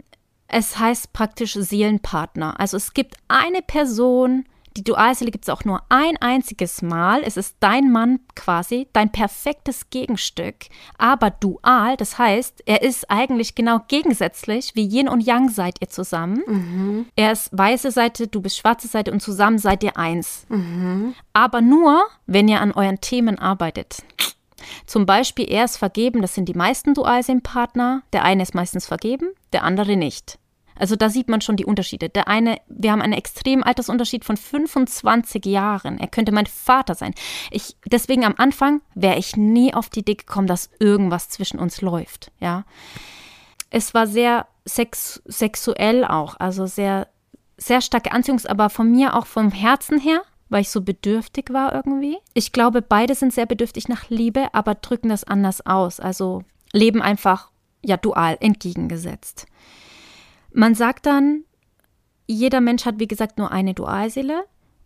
es 0.47 0.79
heißt 0.79 1.13
praktisch 1.13 1.53
Seelenpartner. 1.53 2.59
Also 2.59 2.75
es 2.75 2.95
gibt 2.95 3.17
eine 3.27 3.61
Person, 3.61 4.45
die 4.77 4.83
Dualseele 4.83 5.31
gibt 5.31 5.45
es 5.45 5.49
auch 5.49 5.63
nur 5.63 5.81
ein 5.89 6.17
einziges 6.17 6.81
Mal. 6.81 7.21
Es 7.23 7.37
ist 7.37 7.55
dein 7.59 7.91
Mann 7.91 8.19
quasi, 8.35 8.87
dein 8.93 9.11
perfektes 9.11 9.89
Gegenstück, 9.89 10.55
aber 10.97 11.29
dual. 11.29 11.95
Das 11.97 12.17
heißt, 12.17 12.63
er 12.65 12.81
ist 12.81 13.09
eigentlich 13.09 13.55
genau 13.55 13.79
gegensätzlich, 13.87 14.75
wie 14.75 14.85
Yin 14.85 15.07
und 15.07 15.21
Yang 15.21 15.49
seid 15.49 15.81
ihr 15.81 15.89
zusammen. 15.89 16.43
Mhm. 16.45 17.05
Er 17.15 17.31
ist 17.31 17.49
weiße 17.57 17.91
Seite, 17.91 18.27
du 18.27 18.41
bist 18.41 18.57
schwarze 18.57 18.87
Seite 18.87 19.11
und 19.11 19.21
zusammen 19.21 19.59
seid 19.59 19.83
ihr 19.83 19.97
eins. 19.97 20.45
Mhm. 20.49 21.15
Aber 21.33 21.61
nur, 21.61 22.03
wenn 22.25 22.47
ihr 22.47 22.61
an 22.61 22.71
euren 22.71 22.99
Themen 22.99 23.39
arbeitet. 23.39 24.03
Zum 24.85 25.05
Beispiel, 25.05 25.49
er 25.49 25.65
ist 25.65 25.77
vergeben, 25.77 26.21
das 26.21 26.33
sind 26.33 26.49
die 26.49 26.53
meisten 26.53 26.93
Dualseelenpartner. 26.93 28.03
Der 28.13 28.23
eine 28.23 28.43
ist 28.43 28.55
meistens 28.55 28.85
vergeben, 28.87 29.29
der 29.53 29.63
andere 29.63 29.95
nicht. 29.95 30.39
Also 30.77 30.95
da 30.95 31.09
sieht 31.09 31.29
man 31.29 31.41
schon 31.41 31.55
die 31.55 31.65
Unterschiede. 31.65 32.09
Der 32.09 32.27
eine, 32.27 32.57
wir 32.67 32.91
haben 32.91 33.01
einen 33.01 33.13
extremen 33.13 33.63
Altersunterschied 33.63 34.25
von 34.25 34.37
25 34.37 35.45
Jahren. 35.45 35.99
Er 35.99 36.07
könnte 36.07 36.31
mein 36.31 36.45
Vater 36.45 36.95
sein. 36.95 37.13
Ich, 37.51 37.77
deswegen 37.85 38.25
am 38.25 38.35
Anfang 38.37 38.81
wäre 38.93 39.17
ich 39.17 39.37
nie 39.37 39.73
auf 39.73 39.89
die 39.89 40.01
Idee 40.01 40.15
gekommen, 40.15 40.47
dass 40.47 40.69
irgendwas 40.79 41.29
zwischen 41.29 41.59
uns 41.59 41.81
läuft. 41.81 42.31
Ja. 42.39 42.65
Es 43.69 43.93
war 43.93 44.07
sehr 44.07 44.47
sex, 44.65 45.21
sexuell 45.25 46.05
auch, 46.05 46.39
also 46.39 46.65
sehr, 46.65 47.07
sehr 47.57 47.81
starke 47.81 48.11
Anziehung, 48.11 48.41
aber 48.47 48.69
von 48.69 48.91
mir 48.91 49.15
auch 49.15 49.25
vom 49.25 49.51
Herzen 49.51 49.99
her, 49.99 50.21
weil 50.49 50.61
ich 50.61 50.69
so 50.69 50.81
bedürftig 50.81 51.51
war 51.51 51.73
irgendwie. 51.73 52.17
Ich 52.33 52.51
glaube, 52.51 52.81
beide 52.81 53.15
sind 53.15 53.33
sehr 53.33 53.45
bedürftig 53.45 53.87
nach 53.87 54.09
Liebe, 54.09 54.53
aber 54.53 54.75
drücken 54.75 55.09
das 55.09 55.23
anders 55.23 55.65
aus. 55.65 55.99
Also 55.99 56.43
leben 56.71 57.01
einfach 57.01 57.49
ja 57.83 57.97
dual 57.97 58.37
entgegengesetzt. 58.39 59.47
Man 60.55 60.73
sagt 60.73 61.05
dann, 61.05 61.43
jeder 62.27 62.61
Mensch 62.61 62.85
hat, 62.85 62.97
wie 62.97 63.09
gesagt, 63.09 63.37
nur 63.37 63.51
eine 63.51 63.73
Dualseele. 63.73 64.45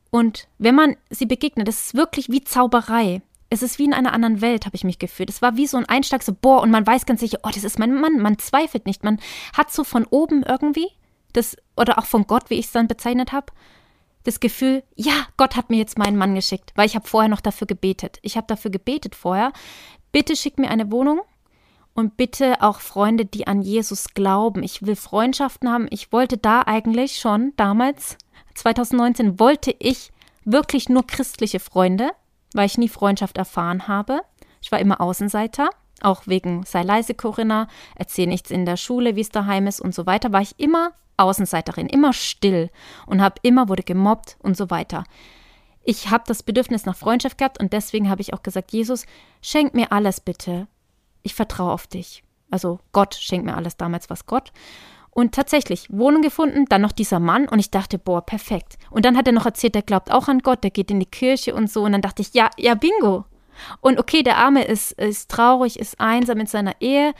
Und 0.10 0.48
wenn 0.58 0.74
man 0.74 0.96
sie 1.12 1.28
begegnet, 1.28 1.68
das 1.68 1.86
ist 1.86 1.94
wirklich 1.94 2.30
wie 2.30 2.44
Zauberei. 2.44 3.22
Es 3.52 3.62
ist 3.62 3.78
wie 3.78 3.86
in 3.86 3.94
einer 3.94 4.14
anderen 4.14 4.42
Welt, 4.42 4.66
habe 4.66 4.76
ich 4.76 4.84
mich 4.84 4.98
gefühlt. 4.98 5.30
Es 5.30 5.44
war 5.44 5.58
wie 5.58 5.68
so 5.68 5.78
ein 5.78 5.88
Einschlag, 5.88 6.24
so, 6.24 6.34
boah, 6.34 6.62
und 6.62 6.72
man 6.72 6.88
weiß 6.88 7.06
ganz 7.06 7.20
sicher, 7.20 7.38
oh, 7.44 7.52
das 7.54 7.64
ist 7.64 7.78
mein 7.78 7.94
Mann. 7.94 8.18
Man 8.18 8.40
zweifelt 8.40 8.88
nicht. 8.88 9.04
Man 9.04 9.20
hat 9.56 9.72
so 9.72 9.84
von 9.84 10.06
oben 10.06 10.42
irgendwie, 10.42 10.88
das, 11.34 11.56
oder 11.78 12.00
auch 12.00 12.06
von 12.06 12.26
Gott, 12.26 12.50
wie 12.50 12.56
ich 12.56 12.66
es 12.66 12.72
dann 12.72 12.88
bezeichnet 12.88 13.32
habe, 13.32 13.54
das 14.24 14.40
Gefühl, 14.40 14.82
ja, 14.96 15.28
Gott 15.38 15.56
hat 15.56 15.70
mir 15.70 15.78
jetzt 15.78 16.00
meinen 16.00 16.18
Mann 16.18 16.34
geschickt, 16.34 16.72
weil 16.74 16.88
ich 16.88 16.96
habe 16.96 17.08
vorher 17.08 17.30
noch 17.30 17.42
dafür 17.42 17.68
gebetet. 17.68 18.18
Ich 18.24 18.38
habe 18.38 18.48
dafür 18.48 18.72
gebetet 18.72 19.14
vorher. 19.14 19.54
Bitte 20.12 20.36
schick 20.36 20.58
mir 20.58 20.72
eine 20.72 20.92
Wohnung, 20.92 21.22
und 22.00 22.16
bitte 22.18 22.62
auch 22.62 22.80
Freunde, 22.80 23.26
die 23.26 23.46
an 23.46 23.62
Jesus 23.62 24.14
glauben. 24.14 24.64
Ich 24.64 24.86
will 24.86 24.96
Freundschaften 24.96 25.70
haben. 25.70 25.88
Ich 25.92 26.12
wollte 26.12 26.38
da 26.38 26.62
eigentlich 26.62 27.18
schon 27.18 27.54
damals, 27.58 28.18
2019, 28.56 29.40
wollte 29.40 29.76
ich 29.78 30.12
wirklich 30.46 30.90
nur 30.90 31.06
christliche 31.06 31.60
Freunde, 31.60 32.12
weil 32.54 32.66
ich 32.66 32.78
nie 32.78 32.90
Freundschaft 32.90 33.38
erfahren 33.38 33.88
habe. 33.88 34.22
Ich 34.62 34.72
war 34.72 34.80
immer 34.80 35.02
Außenseiter, 35.02 35.70
auch 36.02 36.26
wegen 36.26 36.64
sei 36.64 36.84
leise, 36.84 37.14
Corinna, 37.14 37.68
erzähl 37.96 38.28
nichts 38.28 38.50
in 38.50 38.66
der 38.66 38.78
Schule, 38.78 39.16
wie 39.16 39.22
es 39.22 39.30
daheim 39.30 39.68
ist 39.68 39.82
und 39.82 39.94
so 39.94 40.06
weiter, 40.06 40.32
war 40.32 40.42
ich 40.42 40.58
immer 40.58 40.94
Außenseiterin, 41.18 41.88
immer 41.88 42.14
still 42.14 42.70
und 43.06 43.22
habe 43.22 43.36
immer 43.44 43.68
wurde 43.68 43.84
gemobbt 43.84 44.38
und 44.42 44.56
so 44.56 44.70
weiter. 44.70 45.04
Ich 45.84 46.10
habe 46.10 46.24
das 46.28 46.44
Bedürfnis 46.44 46.86
nach 46.86 46.96
Freundschaft 46.96 47.38
gehabt 47.38 47.60
und 47.60 47.74
deswegen 47.74 48.10
habe 48.10 48.22
ich 48.22 48.34
auch 48.34 48.44
gesagt, 48.44 48.72
Jesus, 48.72 49.06
schenk 49.42 49.74
mir 49.74 49.92
alles 49.92 50.22
bitte 50.22 50.68
ich 51.24 51.36
vertraue 51.36 51.72
auf 51.72 51.88
dich. 51.88 52.24
Also 52.52 52.80
Gott 52.92 53.16
schenkt 53.16 53.46
mir 53.46 53.56
alles 53.56 53.78
damals, 53.78 54.10
was 54.10 54.26
Gott. 54.26 54.52
Und 55.12 55.34
tatsächlich, 55.34 55.88
Wohnung 55.90 56.22
gefunden, 56.22 56.66
dann 56.70 56.82
noch 56.82 56.92
dieser 56.92 57.20
Mann 57.20 57.48
und 57.48 57.60
ich 57.60 57.72
dachte, 57.72 57.98
boah, 57.98 58.26
perfekt. 58.26 58.78
Und 58.90 59.06
dann 59.06 59.18
hat 59.18 59.28
er 59.28 59.34
noch 59.34 59.46
erzählt, 59.46 59.76
der 59.76 59.82
glaubt 59.82 60.12
auch 60.12 60.28
an 60.28 60.40
Gott, 60.40 60.64
der 60.64 60.72
geht 60.72 60.92
in 60.92 61.00
die 61.00 61.06
Kirche 61.06 61.54
und 61.56 61.70
so. 61.70 61.84
Und 61.84 61.92
dann 61.92 62.02
dachte 62.02 62.22
ich, 62.22 62.34
ja, 62.34 62.50
ja, 62.58 62.76
bingo. 62.76 63.26
Und 63.82 64.00
okay, 64.00 64.24
der 64.24 64.38
Arme 64.38 64.64
ist, 64.64 64.94
ist 64.94 65.30
traurig, 65.30 65.80
ist 65.80 66.00
einsam 66.00 66.40
in 66.40 66.46
seiner 66.46 66.80
Ehe. 66.80 67.14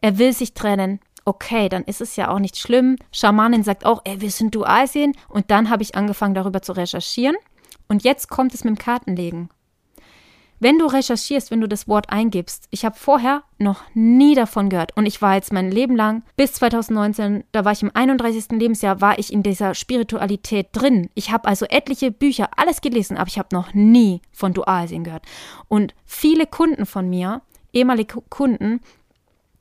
Er 0.00 0.18
will 0.18 0.32
sich 0.32 0.54
trennen. 0.54 1.00
Okay, 1.24 1.68
dann 1.68 1.84
ist 1.84 2.00
es 2.00 2.16
ja 2.16 2.30
auch 2.30 2.38
nicht 2.38 2.56
schlimm. 2.56 2.96
Schamanin 3.12 3.62
sagt 3.62 3.84
auch, 3.84 4.00
ey, 4.04 4.20
wir 4.20 4.30
sind 4.30 4.54
Dualsien. 4.54 5.12
Und 5.28 5.50
dann 5.50 5.70
habe 5.70 5.82
ich 5.82 5.94
angefangen, 5.94 6.34
darüber 6.34 6.62
zu 6.62 6.72
recherchieren. 6.72 7.36
Und 7.88 8.02
jetzt 8.02 8.28
kommt 8.28 8.54
es 8.54 8.64
mit 8.64 8.76
dem 8.76 8.78
Kartenlegen. 8.78 9.50
Wenn 10.60 10.78
du 10.78 10.86
recherchierst, 10.86 11.50
wenn 11.50 11.60
du 11.60 11.68
das 11.68 11.86
Wort 11.88 12.10
eingibst, 12.10 12.66
ich 12.70 12.84
habe 12.84 12.96
vorher 12.98 13.42
noch 13.58 13.82
nie 13.94 14.34
davon 14.34 14.68
gehört 14.68 14.96
und 14.96 15.06
ich 15.06 15.22
war 15.22 15.34
jetzt 15.34 15.52
mein 15.52 15.70
Leben 15.70 15.96
lang 15.96 16.22
bis 16.36 16.54
2019, 16.54 17.44
da 17.52 17.64
war 17.64 17.72
ich 17.72 17.82
im 17.82 17.90
31. 17.94 18.52
Lebensjahr, 18.52 19.00
war 19.00 19.18
ich 19.18 19.32
in 19.32 19.42
dieser 19.42 19.74
Spiritualität 19.74 20.68
drin. 20.72 21.10
Ich 21.14 21.30
habe 21.30 21.48
also 21.48 21.66
etliche 21.66 22.10
Bücher, 22.10 22.50
alles 22.56 22.80
gelesen, 22.80 23.16
aber 23.16 23.28
ich 23.28 23.38
habe 23.38 23.54
noch 23.54 23.74
nie 23.74 24.20
von 24.32 24.52
Dualsehen 24.52 25.04
gehört. 25.04 25.26
Und 25.68 25.94
viele 26.04 26.46
Kunden 26.46 26.86
von 26.86 27.08
mir, 27.08 27.42
ehemalige 27.72 28.20
Kunden, 28.28 28.80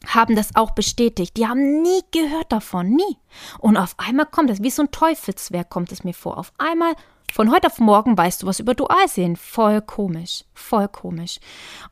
haben 0.06 0.36
das 0.36 0.56
auch 0.56 0.72
bestätigt. 0.72 1.38
Die 1.38 1.48
haben 1.48 1.82
nie 1.82 2.02
gehört 2.12 2.52
davon, 2.52 2.90
nie. 2.90 3.18
Und 3.60 3.78
auf 3.78 3.96
einmal 3.98 4.26
kommt 4.26 4.50
es, 4.50 4.62
wie 4.62 4.70
so 4.70 4.84
ein 4.84 4.92
Teufelswerk 4.92 5.70
kommt 5.70 5.92
es 5.92 6.04
mir 6.04 6.14
vor. 6.14 6.38
Auf 6.38 6.54
einmal 6.58 6.94
von 7.32 7.52
heute 7.52 7.68
auf 7.68 7.80
morgen 7.80 8.18
weißt 8.18 8.44
du 8.44 8.48
was 8.48 8.60
über 8.60 8.74
Dualsehen. 8.74 9.36
Voll 9.36 9.82
komisch. 9.82 10.44
Voll 10.54 10.88
komisch. 10.88 11.40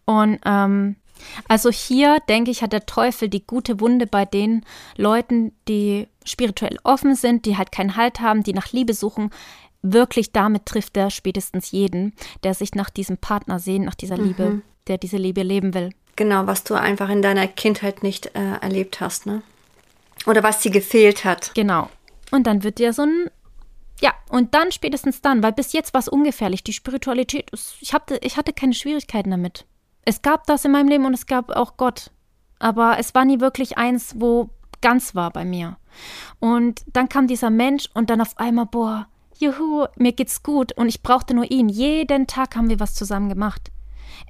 Und 0.06 0.40
ähm, 0.46 0.96
also 1.48 1.70
hier, 1.72 2.20
denke 2.28 2.52
ich, 2.52 2.62
hat 2.62 2.74
der 2.74 2.86
Teufel 2.86 3.30
die 3.30 3.46
gute 3.46 3.80
Wunde 3.80 4.08
bei 4.08 4.26
den 4.26 4.66
Leuten, 4.98 5.54
die 5.68 6.08
spirituell 6.24 6.78
offen 6.84 7.16
sind, 7.16 7.46
die 7.46 7.58
halt 7.58 7.72
keinen 7.72 7.96
Halt 7.96 8.20
haben, 8.20 8.44
die 8.44 8.54
nach 8.54 8.72
Liebe 8.72 8.94
suchen. 8.94 9.30
Wirklich 9.82 10.32
damit 10.32 10.66
trifft 10.66 10.98
er 10.98 11.12
spätestens 11.12 11.72
jeden, 11.72 12.14
der 12.44 12.54
sich 12.54 12.74
nach 12.74 12.90
diesem 12.90 13.18
Partner 13.18 13.60
sehnt, 13.60 13.86
nach 13.86 13.96
dieser 13.96 14.18
Liebe, 14.18 14.50
mhm. 14.50 14.62
der 14.88 14.98
diese 14.98 15.18
Liebe 15.18 15.44
leben 15.44 15.74
will. 15.74 15.92
Genau, 16.16 16.48
was 16.48 16.64
du 16.64 16.74
einfach 16.76 17.10
in 17.10 17.22
deiner 17.22 17.48
Kindheit 17.48 18.02
nicht 18.02 18.28
äh, 18.36 18.56
erlebt 18.62 19.00
hast, 19.02 19.26
ne? 19.26 19.44
Oder 20.26 20.44
was 20.44 20.64
sie 20.64 20.72
gefehlt 20.72 21.26
hat. 21.26 21.52
Genau. 21.54 21.90
Und 22.32 22.48
dann 22.48 22.64
wird 22.64 22.80
dir 22.80 22.94
so 22.94 23.04
ein 23.04 23.30
ja, 24.02 24.14
und 24.30 24.54
dann 24.54 24.72
spätestens 24.72 25.22
dann, 25.22 25.42
weil 25.42 25.54
bis 25.54 25.74
jetzt 25.74 25.94
war 25.94 26.00
es 26.00 26.08
ungefährlich. 26.08 26.64
Die 26.64 26.74
Spiritualität, 26.74 27.50
ich 27.80 27.94
hatte, 27.94 28.18
ich 28.22 28.38
hatte 28.38 28.54
keine 28.54 28.74
Schwierigkeiten 28.74 29.32
damit. 29.32 29.66
Es 30.04 30.22
gab 30.22 30.46
das 30.46 30.66
in 30.66 30.72
meinem 30.72 30.90
Leben 30.90 31.06
und 31.06 31.14
es 31.14 31.26
gab 31.26 31.50
auch 31.52 31.78
Gott. 31.78 32.12
Aber 32.60 32.98
es 33.00 33.16
war 33.16 33.26
nie 33.26 33.40
wirklich 33.40 33.78
eins, 33.78 34.16
wo 34.18 34.50
ganz 34.82 35.16
war 35.16 35.32
bei 35.32 35.46
mir. 35.46 35.78
Und 36.40 36.84
dann 36.88 37.10
kam 37.10 37.28
dieser 37.28 37.50
Mensch 37.50 37.90
und 37.94 38.10
dann 38.10 38.22
auf 38.22 38.38
einmal, 38.38 38.66
boah, 38.66 39.08
juhu, 39.38 39.88
mir 39.96 40.12
geht's 40.12 40.44
gut 40.44 40.74
und 40.74 40.88
ich 40.88 41.02
brauchte 41.02 41.34
nur 41.34 41.50
ihn. 41.50 41.70
Jeden 41.70 42.28
Tag 42.28 42.56
haben 42.56 42.70
wir 42.70 42.80
was 42.80 42.96
zusammen 42.96 43.30
gemacht. 43.30 43.72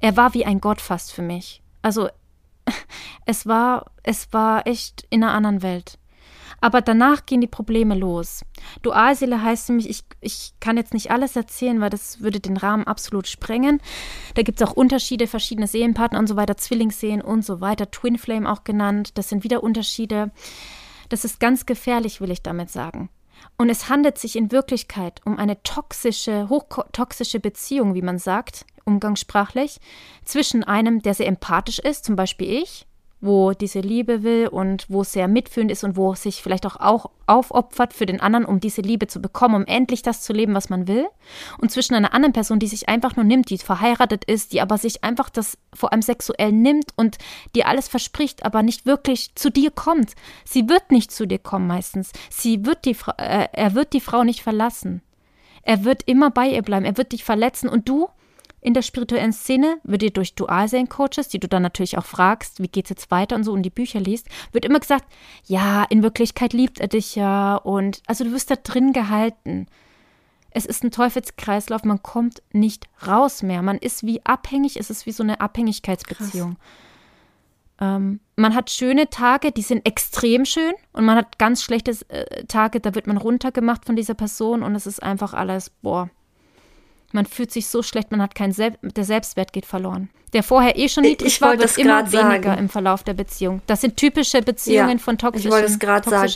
Er 0.00 0.16
war 0.16 0.34
wie 0.34 0.46
ein 0.46 0.60
Gott 0.60 0.80
fast 0.80 1.12
für 1.12 1.22
mich. 1.22 1.62
Also 1.82 2.08
es 3.26 3.46
war, 3.46 3.90
es 4.02 4.32
war 4.32 4.66
echt 4.66 5.06
in 5.10 5.22
einer 5.22 5.34
anderen 5.34 5.62
Welt. 5.62 5.98
Aber 6.60 6.80
danach 6.80 7.26
gehen 7.26 7.40
die 7.40 7.46
Probleme 7.46 7.94
los. 7.94 8.44
Dualseele 8.82 9.42
heißt 9.42 9.68
nämlich, 9.68 9.88
ich, 9.88 10.04
ich 10.20 10.52
kann 10.60 10.76
jetzt 10.76 10.94
nicht 10.94 11.10
alles 11.10 11.36
erzählen, 11.36 11.80
weil 11.80 11.90
das 11.90 12.20
würde 12.20 12.40
den 12.40 12.56
Rahmen 12.56 12.86
absolut 12.86 13.28
sprengen. 13.28 13.80
Da 14.34 14.42
gibt 14.42 14.60
es 14.60 14.66
auch 14.66 14.72
Unterschiede, 14.72 15.26
verschiedene 15.26 15.66
Seelenpartner 15.66 16.18
und 16.18 16.26
so 16.26 16.36
weiter, 16.36 16.56
Zwillingsseelen 16.56 17.20
und 17.20 17.44
so 17.44 17.60
weiter, 17.60 17.90
Twin 17.90 18.18
Flame 18.18 18.50
auch 18.50 18.64
genannt. 18.64 19.18
Das 19.18 19.28
sind 19.28 19.44
wieder 19.44 19.62
Unterschiede. 19.62 20.30
Das 21.08 21.24
ist 21.24 21.40
ganz 21.40 21.66
gefährlich, 21.66 22.20
will 22.20 22.30
ich 22.30 22.42
damit 22.42 22.70
sagen. 22.70 23.10
Und 23.58 23.70
es 23.70 23.88
handelt 23.88 24.18
sich 24.18 24.36
in 24.36 24.50
Wirklichkeit 24.50 25.20
um 25.24 25.38
eine 25.38 25.62
toxische, 25.62 26.48
hochtoxische 26.48 27.40
Beziehung, 27.40 27.94
wie 27.94 28.02
man 28.02 28.18
sagt, 28.18 28.64
umgangssprachlich, 28.84 29.80
zwischen 30.24 30.64
einem, 30.64 31.02
der 31.02 31.14
sehr 31.14 31.26
empathisch 31.26 31.78
ist, 31.78 32.04
zum 32.04 32.16
Beispiel 32.16 32.50
ich, 32.62 32.85
wo 33.20 33.52
diese 33.52 33.80
Liebe 33.80 34.22
will 34.22 34.48
und 34.48 34.86
wo 34.88 35.00
es 35.00 35.12
sehr 35.12 35.26
mitfühlend 35.26 35.72
ist 35.72 35.84
und 35.84 35.96
wo 35.96 36.14
sich 36.14 36.42
vielleicht 36.42 36.66
auch, 36.66 36.76
auch 36.76 37.10
aufopfert 37.26 37.94
für 37.94 38.04
den 38.04 38.20
anderen, 38.20 38.44
um 38.44 38.60
diese 38.60 38.82
Liebe 38.82 39.06
zu 39.06 39.20
bekommen, 39.20 39.54
um 39.54 39.64
endlich 39.66 40.02
das 40.02 40.22
zu 40.22 40.32
leben, 40.32 40.54
was 40.54 40.68
man 40.68 40.86
will. 40.86 41.06
Und 41.58 41.70
zwischen 41.70 41.94
einer 41.94 42.12
anderen 42.12 42.34
Person, 42.34 42.58
die 42.58 42.66
sich 42.66 42.88
einfach 42.88 43.16
nur 43.16 43.24
nimmt, 43.24 43.48
die 43.48 43.58
verheiratet 43.58 44.24
ist, 44.24 44.52
die 44.52 44.60
aber 44.60 44.76
sich 44.76 45.02
einfach 45.02 45.30
das 45.30 45.56
vor 45.72 45.92
allem 45.92 46.02
sexuell 46.02 46.52
nimmt 46.52 46.90
und 46.96 47.16
dir 47.54 47.68
alles 47.68 47.88
verspricht, 47.88 48.44
aber 48.44 48.62
nicht 48.62 48.84
wirklich 48.84 49.34
zu 49.34 49.50
dir 49.50 49.70
kommt. 49.70 50.12
Sie 50.44 50.68
wird 50.68 50.90
nicht 50.90 51.10
zu 51.10 51.26
dir 51.26 51.38
kommen 51.38 51.66
meistens. 51.66 52.12
Sie 52.30 52.66
wird 52.66 52.84
die, 52.84 52.96
äh, 53.16 53.48
er 53.50 53.74
wird 53.74 53.94
die 53.94 54.00
Frau 54.00 54.24
nicht 54.24 54.42
verlassen. 54.42 55.02
Er 55.62 55.84
wird 55.84 56.02
immer 56.04 56.30
bei 56.30 56.48
ihr 56.48 56.62
bleiben. 56.62 56.84
Er 56.84 56.96
wird 56.96 57.12
dich 57.12 57.24
verletzen 57.24 57.68
und 57.68 57.88
du 57.88 58.08
in 58.60 58.74
der 58.74 58.82
spirituellen 58.82 59.32
Szene 59.32 59.78
wird 59.84 60.02
dir 60.02 60.10
durch 60.10 60.34
Dualsein-Coaches, 60.34 61.28
die 61.28 61.38
du 61.38 61.48
dann 61.48 61.62
natürlich 61.62 61.98
auch 61.98 62.04
fragst, 62.04 62.60
wie 62.60 62.68
geht's 62.68 62.90
jetzt 62.90 63.10
weiter 63.10 63.36
und 63.36 63.44
so 63.44 63.52
und 63.52 63.62
die 63.62 63.70
Bücher 63.70 64.00
liest, 64.00 64.28
wird 64.52 64.64
immer 64.64 64.80
gesagt, 64.80 65.04
ja, 65.44 65.84
in 65.84 66.02
Wirklichkeit 66.02 66.52
liebt 66.52 66.80
er 66.80 66.88
dich 66.88 67.14
ja 67.14 67.56
und 67.56 68.02
also 68.06 68.24
du 68.24 68.32
wirst 68.32 68.50
da 68.50 68.56
drin 68.56 68.92
gehalten. 68.92 69.66
Es 70.50 70.64
ist 70.64 70.82
ein 70.82 70.90
Teufelskreislauf, 70.90 71.84
man 71.84 72.02
kommt 72.02 72.42
nicht 72.52 72.88
raus 73.06 73.42
mehr. 73.42 73.60
Man 73.60 73.76
ist 73.76 74.04
wie 74.06 74.24
abhängig, 74.24 74.78
es 74.78 74.88
ist 74.88 75.04
wie 75.04 75.12
so 75.12 75.22
eine 75.22 75.40
Abhängigkeitsbeziehung. 75.40 76.56
Ähm, 77.78 78.20
man 78.36 78.54
hat 78.54 78.70
schöne 78.70 79.10
Tage, 79.10 79.52
die 79.52 79.62
sind 79.62 79.86
extrem 79.86 80.46
schön 80.46 80.72
und 80.92 81.04
man 81.04 81.16
hat 81.16 81.38
ganz 81.38 81.62
schlechte 81.62 81.94
äh, 82.08 82.44
Tage, 82.46 82.80
da 82.80 82.94
wird 82.94 83.06
man 83.06 83.18
runtergemacht 83.18 83.84
von 83.84 83.96
dieser 83.96 84.14
Person 84.14 84.62
und 84.62 84.74
es 84.74 84.86
ist 84.86 85.02
einfach 85.02 85.34
alles, 85.34 85.70
boah, 85.70 86.08
man 87.16 87.26
fühlt 87.26 87.50
sich 87.50 87.66
so 87.66 87.82
schlecht, 87.82 88.12
man 88.12 88.22
hat 88.22 88.36
keinen 88.36 88.52
Sel 88.52 88.74
der 88.82 89.04
Selbstwert 89.04 89.52
geht 89.52 89.66
verloren. 89.66 90.10
Der 90.32 90.42
vorher 90.42 90.78
eh 90.78 90.88
schon 90.88 91.02
niedrig 91.02 91.34
ich 91.34 91.40
war, 91.40 91.58
wird 91.58 91.76
immer 91.78 92.12
weniger 92.12 92.50
sagen. 92.50 92.58
im 92.58 92.68
Verlauf 92.68 93.02
der 93.02 93.14
Beziehung. 93.14 93.62
Das 93.66 93.80
sind 93.80 93.96
typische 93.96 94.42
Beziehungen 94.42 94.98
ja, 94.98 95.02
von 95.02 95.18
toxischen 95.18 95.48
Ich 95.48 95.52
wollte 95.52 95.66
es 95.66 95.78
gerade 95.78 96.08
sagen, 96.08 96.32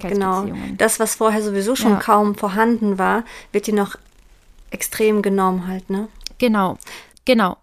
genau, 0.00 0.42
genau. 0.44 0.46
Das, 0.78 0.98
was 0.98 1.14
vorher 1.14 1.42
sowieso 1.42 1.76
schon 1.76 1.92
ja. 1.92 1.98
kaum 1.98 2.34
vorhanden 2.34 2.98
war, 2.98 3.24
wird 3.52 3.66
dir 3.66 3.74
noch 3.74 3.96
extrem 4.70 5.22
genommen 5.22 5.68
halt, 5.68 5.90
ne? 5.90 6.08
Genau, 6.38 6.78
genau. 7.24 7.58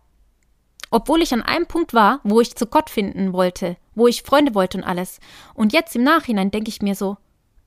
Obwohl 0.92 1.22
ich 1.22 1.34
an 1.34 1.42
einem 1.42 1.66
Punkt 1.66 1.94
war, 1.94 2.20
wo 2.24 2.40
ich 2.40 2.56
zu 2.56 2.68
Gott 2.68 2.90
finden 2.90 3.34
wollte, 3.34 3.78
wo 3.96 4.08
ich 4.08 4.24
Freunde 4.24 4.54
wollte 4.56 4.78
und 4.78 4.84
alles. 4.84 5.20
Und 5.54 5.74
jetzt 5.74 5.96
im 5.96 6.04
Nachhinein 6.04 6.52
denke 6.52 6.70
ich 6.70 6.82
mir 6.82 6.96
so, 6.96 7.18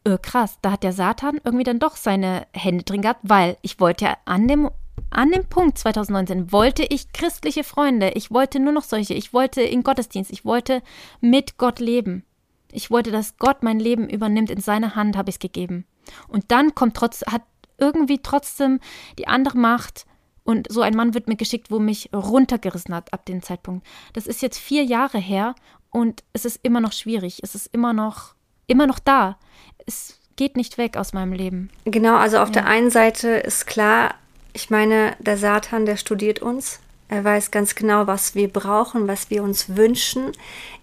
öh, 0.06 0.18
krass, 0.20 0.58
da 0.62 0.72
hat 0.72 0.82
der 0.82 0.92
Satan 0.92 1.40
irgendwie 1.44 1.64
dann 1.64 1.78
doch 1.78 1.96
seine 1.96 2.46
Hände 2.52 2.84
drin 2.84 3.02
gehabt, 3.02 3.20
weil 3.22 3.56
ich 3.62 3.80
wollte 3.80 4.04
ja 4.06 4.16
an 4.24 4.48
dem 4.48 4.70
an 5.10 5.30
dem 5.30 5.44
Punkt 5.44 5.78
2019 5.78 6.52
wollte 6.52 6.84
ich 6.84 7.12
christliche 7.12 7.64
Freunde, 7.64 8.10
ich 8.10 8.30
wollte 8.30 8.60
nur 8.60 8.72
noch 8.72 8.84
solche, 8.84 9.14
ich 9.14 9.32
wollte 9.32 9.62
in 9.62 9.82
Gottesdienst, 9.82 10.30
ich 10.30 10.44
wollte 10.44 10.82
mit 11.20 11.58
Gott 11.58 11.80
leben. 11.80 12.24
Ich 12.70 12.90
wollte, 12.90 13.10
dass 13.10 13.36
Gott 13.36 13.62
mein 13.62 13.78
Leben 13.78 14.08
übernimmt, 14.08 14.50
in 14.50 14.60
seine 14.60 14.94
Hand 14.94 15.16
habe 15.16 15.28
ich 15.28 15.36
es 15.36 15.40
gegeben. 15.40 15.84
Und 16.28 16.50
dann 16.50 16.74
kommt 16.74 16.96
trotz, 16.96 17.22
hat 17.26 17.42
irgendwie 17.78 18.20
trotzdem 18.22 18.80
die 19.18 19.28
andere 19.28 19.58
Macht 19.58 20.06
und 20.44 20.72
so 20.72 20.80
ein 20.80 20.96
Mann 20.96 21.14
wird 21.14 21.28
mir 21.28 21.36
geschickt, 21.36 21.70
wo 21.70 21.78
mich 21.78 22.10
runtergerissen 22.14 22.94
hat 22.94 23.12
ab 23.12 23.26
dem 23.26 23.42
Zeitpunkt. 23.42 23.86
Das 24.14 24.26
ist 24.26 24.42
jetzt 24.42 24.58
vier 24.58 24.84
Jahre 24.84 25.18
her 25.18 25.54
und 25.90 26.24
es 26.32 26.44
ist 26.44 26.60
immer 26.62 26.80
noch 26.80 26.92
schwierig. 26.92 27.40
Es 27.42 27.54
ist 27.54 27.66
immer 27.66 27.92
noch, 27.92 28.34
immer 28.66 28.86
noch 28.86 28.98
da. 28.98 29.38
Es 29.86 30.18
geht 30.36 30.56
nicht 30.56 30.78
weg 30.78 30.96
aus 30.96 31.12
meinem 31.12 31.32
Leben. 31.32 31.70
Genau, 31.84 32.16
also 32.16 32.38
auf 32.38 32.48
ja. 32.48 32.54
der 32.54 32.66
einen 32.66 32.90
Seite 32.90 33.28
ist 33.28 33.66
klar, 33.66 34.14
ich 34.52 34.70
meine, 34.70 35.16
der 35.18 35.36
Satan, 35.36 35.86
der 35.86 35.96
studiert 35.96 36.40
uns. 36.40 36.80
Er 37.08 37.24
weiß 37.24 37.50
ganz 37.50 37.74
genau, 37.74 38.06
was 38.06 38.34
wir 38.34 38.48
brauchen, 38.48 39.06
was 39.06 39.28
wir 39.30 39.42
uns 39.42 39.76
wünschen. 39.76 40.32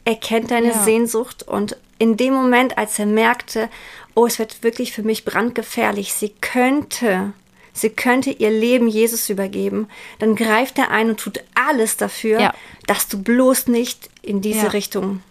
Er 0.06 0.16
kennt 0.16 0.52
deine 0.52 0.70
ja. 0.70 0.84
Sehnsucht 0.84 1.44
und 1.44 1.76
in 1.98 2.18
dem 2.18 2.34
Moment, 2.34 2.78
als 2.78 2.98
er 2.98 3.06
merkte, 3.06 3.70
oh, 4.16 4.26
es 4.26 4.40
wird 4.40 4.64
wirklich 4.64 4.94
für 4.94 5.04
mich 5.04 5.26
brandgefährlich, 5.26 6.14
sie 6.14 6.30
könnte, 6.30 7.34
sie 7.74 7.90
könnte 7.90 8.32
ihr 8.32 8.52
Leben 8.52 8.88
Jesus 8.88 9.30
übergeben, 9.30 9.88
dann 10.20 10.36
greift 10.36 10.78
er 10.78 10.92
ein 10.92 11.10
und 11.10 11.20
tut 11.20 11.44
alles 11.56 11.98
dafür, 11.98 12.40
ja. 12.40 12.54
dass 12.88 13.08
du 13.08 13.22
bloß 13.22 13.68
nicht 13.68 14.10
in 14.22 14.42
diese 14.42 14.68
ja. 14.68 14.70
Richtung 14.70 15.22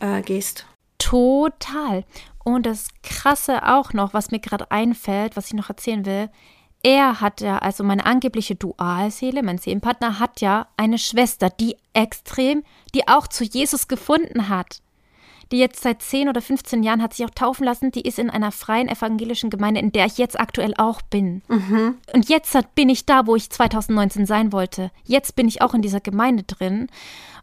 äh, 0.00 0.20
gehst. 0.22 0.66
Total. 0.98 2.04
Und 2.42 2.66
das 2.66 2.88
Krasse 3.02 3.66
auch 3.66 3.92
noch, 3.92 4.14
was 4.14 4.30
mir 4.30 4.40
gerade 4.40 4.70
einfällt, 4.70 5.36
was 5.36 5.46
ich 5.46 5.54
noch 5.54 5.68
erzählen 5.68 6.04
will, 6.04 6.28
er 6.82 7.20
hat 7.20 7.40
ja, 7.40 7.58
also 7.58 7.84
meine 7.84 8.06
angebliche 8.06 8.54
Dualseele, 8.54 9.42
mein 9.42 9.58
Seelenpartner, 9.58 10.18
hat 10.18 10.40
ja 10.40 10.66
eine 10.76 10.98
Schwester, 10.98 11.50
die 11.50 11.76
extrem, 11.92 12.62
die 12.94 13.06
auch 13.06 13.26
zu 13.26 13.44
Jesus 13.44 13.88
gefunden 13.88 14.48
hat. 14.48 14.80
Die 15.52 15.58
jetzt 15.58 15.82
seit 15.82 16.00
10 16.00 16.28
oder 16.28 16.40
15 16.40 16.84
Jahren 16.84 17.02
hat 17.02 17.12
sich 17.12 17.26
auch 17.26 17.30
taufen 17.30 17.64
lassen. 17.64 17.90
Die 17.90 18.02
ist 18.02 18.20
in 18.20 18.30
einer 18.30 18.52
freien 18.52 18.88
evangelischen 18.88 19.50
Gemeinde, 19.50 19.80
in 19.80 19.90
der 19.90 20.06
ich 20.06 20.16
jetzt 20.16 20.38
aktuell 20.38 20.74
auch 20.78 21.02
bin. 21.02 21.42
Mhm. 21.48 21.96
Und 22.14 22.28
jetzt 22.28 22.56
bin 22.76 22.88
ich 22.88 23.04
da, 23.04 23.26
wo 23.26 23.34
ich 23.34 23.50
2019 23.50 24.26
sein 24.26 24.52
wollte. 24.52 24.92
Jetzt 25.04 25.34
bin 25.34 25.48
ich 25.48 25.60
auch 25.60 25.74
in 25.74 25.82
dieser 25.82 26.00
Gemeinde 26.00 26.44
drin. 26.44 26.86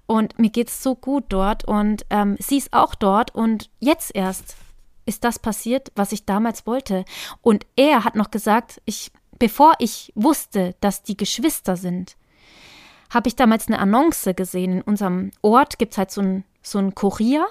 Und 0.05 0.39
mir 0.39 0.49
geht 0.49 0.69
es 0.69 0.81
so 0.81 0.95
gut 0.95 1.25
dort. 1.29 1.65
Und 1.65 2.05
ähm, 2.09 2.37
sie 2.39 2.57
ist 2.57 2.71
auch 2.71 2.95
dort. 2.95 3.35
Und 3.35 3.69
jetzt 3.81 4.15
erst 4.15 4.55
ist 5.05 5.25
das 5.25 5.37
passiert, 5.37 5.91
was 5.95 6.13
ich 6.13 6.25
damals 6.25 6.65
wollte. 6.65 7.03
Und 7.41 7.65
er 7.75 8.05
hat 8.05 8.15
noch 8.15 8.31
gesagt, 8.31 8.81
ich 8.85 9.11
bevor 9.39 9.73
ich 9.79 10.11
wusste, 10.15 10.75
dass 10.81 11.03
die 11.03 11.17
Geschwister 11.17 11.77
sind, 11.77 12.15
habe 13.09 13.27
ich 13.27 13.35
damals 13.35 13.67
eine 13.67 13.79
Annonce 13.79 14.33
gesehen. 14.35 14.73
In 14.73 14.81
unserem 14.81 15.31
Ort 15.41 15.79
gibt 15.79 15.93
es 15.93 15.97
halt 15.97 16.11
so 16.11 16.21
einen 16.21 16.43
so 16.61 16.79
Kurier 16.91 17.47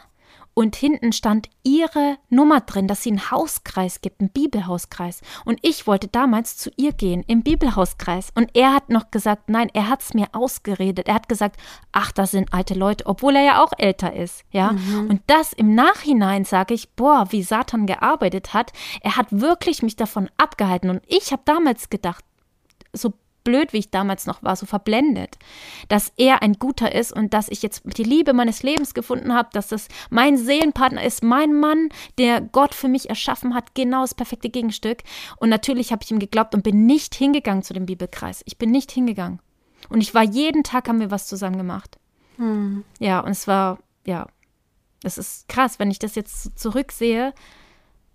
und 0.59 0.75
hinten 0.75 1.13
stand 1.13 1.51
ihre 1.65 2.17
Nummer 2.31 2.63
drin, 2.63 2.89
dass 2.89 3.03
sie 3.03 3.11
einen 3.11 3.31
Hauskreis 3.31 4.01
gibt, 4.01 4.23
einen 4.23 4.31
Bibelhauskreis. 4.31 5.21
Und 5.45 5.59
ich 5.61 5.87
wollte 5.87 6.09
damals 6.09 6.57
zu 6.57 6.71
ihr 6.77 6.93
gehen, 6.93 7.23
im 7.27 7.43
Bibelhauskreis. 7.43 8.31
Und 8.35 8.49
er 8.55 8.73
hat 8.73 8.89
noch 8.89 9.11
gesagt, 9.11 9.51
nein, 9.51 9.69
er 9.75 9.91
hat 9.91 10.01
es 10.01 10.15
mir 10.15 10.29
ausgeredet. 10.33 11.09
Er 11.09 11.15
hat 11.15 11.29
gesagt, 11.29 11.61
ach, 11.93 12.11
das 12.11 12.31
sind 12.31 12.55
alte 12.55 12.73
Leute, 12.73 13.05
obwohl 13.05 13.37
er 13.37 13.45
ja 13.45 13.63
auch 13.63 13.73
älter 13.77 14.15
ist. 14.15 14.45
Ja. 14.51 14.73
Mhm. 14.73 15.11
Und 15.11 15.23
das 15.27 15.53
im 15.53 15.75
Nachhinein 15.75 16.47
sage 16.47 16.73
ich, 16.73 16.89
boah, 16.95 17.27
wie 17.29 17.43
Satan 17.43 17.85
gearbeitet 17.85 18.55
hat. 18.55 18.73
Er 19.03 19.19
hat 19.19 19.27
wirklich 19.31 19.83
mich 19.83 19.97
davon 19.97 20.31
abgehalten. 20.39 20.89
Und 20.89 21.03
ich 21.07 21.33
habe 21.33 21.43
damals 21.45 21.91
gedacht, 21.91 22.25
so 22.95 23.13
blöd, 23.47 23.73
wie 23.73 23.79
ich 23.79 23.91
damals 23.91 24.27
noch 24.27 24.43
war, 24.43 24.57
so 24.57 24.67
verblendet, 24.67 25.39
dass 25.89 26.13
er 26.17 26.43
ein 26.43 26.55
guter 26.55 26.93
ist 26.93 27.13
und 27.13 27.33
dass 27.33 27.49
ich 27.49 27.63
jetzt 27.63 27.83
die 27.97 28.03
Liebe 28.03 28.33
meines 28.33 28.65
Lebens 28.65 28.93
gefunden 28.93 29.33
habe, 29.33 29.49
dass 29.53 29.69
das 29.69 29.87
mein 30.11 30.37
Seelenpartner 30.37 31.03
ist, 31.03 31.23
mein 31.23 31.55
Mann, 31.55 31.89
der 32.19 32.41
Gott 32.41 32.75
für 32.75 32.89
mich 32.89 33.09
erschaffen 33.09 33.55
hat, 33.55 33.75
genau 33.75 34.03
das 34.03 34.15
perfekte 34.15 34.51
Gegenstück. 34.51 35.05
Und 35.37 35.49
natürlich 35.49 35.93
habe 35.93 36.03
ich 36.03 36.11
ihm 36.11 36.19
geglaubt 36.19 36.55
und 36.55 36.65
bin 36.65 36.87
nicht 36.87 37.15
hingegangen 37.15 37.63
zu 37.63 37.73
dem 37.73 37.87
Bibelkreis. 37.87 38.43
Ich 38.47 38.59
bin 38.59 38.73
nicht 38.73 38.91
hingegangen. 38.91 39.41
Und 39.89 40.01
ich 40.01 40.13
war 40.13 40.25
jeden 40.25 40.65
Tag, 40.65 40.89
haben 40.89 40.99
wir 40.99 41.13
was 41.13 41.29
zusammen 41.29 41.57
gemacht. 41.57 41.99
Hm. 42.37 42.85
Ja, 42.99 43.21
und 43.21 43.31
es 43.31 43.47
war, 43.47 43.79
ja, 44.05 44.27
das 45.03 45.19
ist 45.19 45.49
krass, 45.49 45.79
wenn 45.79 45.93
ich 45.93 46.01
das 46.01 46.17
jetzt 46.17 46.59
zurücksehe, 46.59 47.33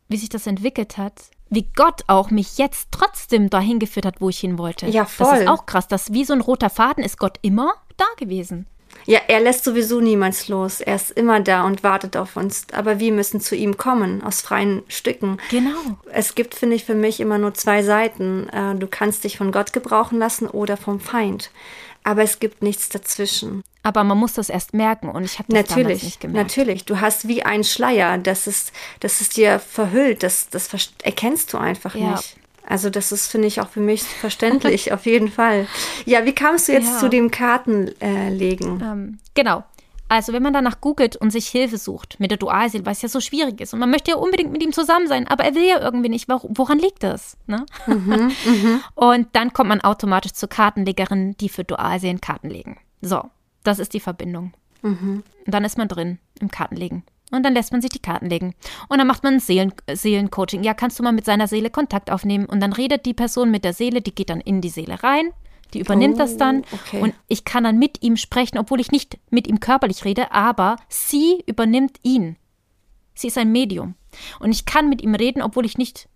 wie 0.09 0.17
sich 0.17 0.27
das 0.27 0.45
entwickelt 0.45 0.97
hat 0.97 1.31
wie 1.51 1.67
Gott 1.75 2.01
auch 2.07 2.31
mich 2.31 2.57
jetzt 2.57 2.87
trotzdem 2.91 3.49
dahin 3.49 3.77
geführt 3.77 4.05
hat, 4.05 4.21
wo 4.21 4.29
ich 4.29 4.39
hin 4.39 4.57
wollte. 4.57 4.87
Ja, 4.87 5.05
voll. 5.05 5.27
Das 5.29 5.41
ist 5.41 5.47
auch 5.47 5.65
krass. 5.65 5.87
Das 5.87 6.13
wie 6.13 6.25
so 6.25 6.33
ein 6.33 6.41
roter 6.41 6.69
Faden 6.69 7.03
ist 7.03 7.19
Gott 7.19 7.37
immer 7.41 7.73
da 7.97 8.05
gewesen. 8.17 8.65
Ja, 9.05 9.19
er 9.27 9.39
lässt 9.39 9.63
sowieso 9.63 9.99
niemals 9.99 10.47
los. 10.47 10.79
Er 10.79 10.95
ist 10.95 11.11
immer 11.11 11.39
da 11.39 11.65
und 11.65 11.83
wartet 11.83 12.15
auf 12.17 12.35
uns. 12.35 12.67
Aber 12.73 12.99
wir 12.99 13.11
müssen 13.11 13.41
zu 13.41 13.55
ihm 13.55 13.77
kommen, 13.77 14.23
aus 14.23 14.41
freien 14.41 14.83
Stücken. 14.87 15.37
Genau. 15.49 15.79
Es 16.11 16.35
gibt, 16.35 16.55
finde 16.55 16.75
ich, 16.75 16.85
für 16.85 16.93
mich 16.93 17.19
immer 17.19 17.37
nur 17.37 17.53
zwei 17.53 17.83
Seiten. 17.83 18.47
Äh, 18.49 18.75
du 18.75 18.87
kannst 18.87 19.23
dich 19.23 19.37
von 19.37 19.51
Gott 19.51 19.73
gebrauchen 19.73 20.19
lassen 20.19 20.47
oder 20.47 20.77
vom 20.77 20.99
Feind. 20.99 21.51
Aber 22.03 22.23
es 22.23 22.39
gibt 22.39 22.61
nichts 22.61 22.89
dazwischen. 22.89 23.63
Aber 23.83 24.03
man 24.03 24.17
muss 24.17 24.33
das 24.33 24.49
erst 24.49 24.73
merken 24.73 25.09
und 25.09 25.23
ich 25.23 25.39
habe 25.39 25.51
das 25.51 25.69
natürlich, 25.69 25.85
damals 25.85 26.03
nicht 26.03 26.19
gemerkt. 26.19 26.49
Natürlich, 26.49 26.85
du 26.85 27.01
hast 27.01 27.27
wie 27.27 27.43
einen 27.43 27.63
Schleier, 27.63 28.17
das 28.17 28.45
ist, 28.45 28.71
das 28.99 29.21
ist 29.21 29.37
dir 29.37 29.59
verhüllt, 29.59 30.21
das, 30.23 30.49
das 30.49 30.69
erkennst 31.03 31.51
du 31.53 31.57
einfach 31.57 31.95
ja. 31.95 32.11
nicht. 32.11 32.37
Also 32.63 32.89
das 32.89 33.11
ist, 33.11 33.27
finde 33.27 33.47
ich, 33.47 33.59
auch 33.59 33.69
für 33.69 33.79
mich 33.79 34.03
verständlich, 34.03 34.93
auf 34.93 35.05
jeden 35.05 35.31
Fall. 35.31 35.67
Ja, 36.05 36.25
wie 36.25 36.33
kamst 36.33 36.67
du 36.67 36.73
jetzt 36.73 36.93
ja. 36.93 36.99
zu 36.99 37.09
dem 37.09 37.31
Kartenlegen? 37.31 38.81
Äh, 38.81 38.85
ähm, 38.85 39.19
genau. 39.33 39.63
Also 40.11 40.33
wenn 40.33 40.43
man 40.43 40.51
danach 40.51 40.81
googelt 40.81 41.15
und 41.15 41.31
sich 41.31 41.47
Hilfe 41.47 41.77
sucht 41.77 42.19
mit 42.19 42.31
der 42.31 42.37
Dualseele, 42.37 42.85
weil 42.85 42.91
es 42.91 43.01
ja 43.01 43.07
so 43.07 43.21
schwierig 43.21 43.61
ist 43.61 43.73
und 43.73 43.79
man 43.79 43.89
möchte 43.89 44.11
ja 44.11 44.17
unbedingt 44.17 44.51
mit 44.51 44.61
ihm 44.61 44.73
zusammen 44.73 45.07
sein, 45.07 45.25
aber 45.25 45.45
er 45.45 45.55
will 45.55 45.63
ja 45.63 45.79
irgendwie 45.79 46.09
nicht. 46.09 46.27
Woran 46.27 46.79
liegt 46.79 47.03
das? 47.03 47.37
Ne? 47.47 47.65
Mhm, 47.87 48.33
mhm. 48.45 48.81
und 48.95 49.29
dann 49.31 49.53
kommt 49.53 49.69
man 49.69 49.79
automatisch 49.79 50.33
zur 50.33 50.49
Kartenlegerin, 50.49 51.37
die 51.37 51.47
für 51.47 51.63
Dualseelen 51.63 52.19
Karten 52.19 52.49
legen. 52.49 52.77
So, 53.01 53.23
das 53.63 53.79
ist 53.79 53.93
die 53.93 54.01
Verbindung. 54.01 54.51
Mhm. 54.81 55.23
Und 55.45 55.53
dann 55.53 55.63
ist 55.63 55.77
man 55.77 55.87
drin 55.87 56.19
im 56.41 56.51
Kartenlegen. 56.51 57.03
Und 57.31 57.43
dann 57.43 57.53
lässt 57.53 57.71
man 57.71 57.81
sich 57.81 57.91
die 57.91 58.01
Karten 58.01 58.29
legen. 58.29 58.53
Und 58.89 58.97
dann 58.97 59.07
macht 59.07 59.23
man 59.23 59.39
Seelen, 59.39 59.71
Seelencoaching. 59.89 60.65
Ja, 60.65 60.73
kannst 60.73 60.99
du 60.99 61.03
mal 61.03 61.13
mit 61.13 61.23
seiner 61.23 61.47
Seele 61.47 61.69
Kontakt 61.69 62.11
aufnehmen? 62.11 62.47
Und 62.47 62.59
dann 62.59 62.73
redet 62.73 63.05
die 63.05 63.13
Person 63.13 63.49
mit 63.49 63.63
der 63.63 63.71
Seele, 63.71 64.01
die 64.01 64.13
geht 64.13 64.29
dann 64.29 64.41
in 64.41 64.59
die 64.59 64.67
Seele 64.67 65.01
rein. 65.01 65.31
Die 65.73 65.79
übernimmt 65.79 66.15
oh, 66.15 66.19
das 66.19 66.37
dann. 66.37 66.63
Okay. 66.71 67.01
Und 67.01 67.13
ich 67.27 67.45
kann 67.45 67.63
dann 67.63 67.79
mit 67.79 68.01
ihm 68.01 68.17
sprechen, 68.17 68.57
obwohl 68.57 68.79
ich 68.79 68.91
nicht 68.91 69.17
mit 69.29 69.47
ihm 69.47 69.59
körperlich 69.59 70.05
rede, 70.05 70.31
aber 70.31 70.77
sie 70.89 71.43
übernimmt 71.45 71.99
ihn. 72.03 72.37
Sie 73.13 73.27
ist 73.27 73.37
ein 73.37 73.51
Medium. 73.51 73.95
Und 74.39 74.51
ich 74.51 74.65
kann 74.65 74.89
mit 74.89 75.01
ihm 75.01 75.15
reden, 75.15 75.41
obwohl 75.41 75.65
ich 75.65 75.77
nicht 75.77 76.07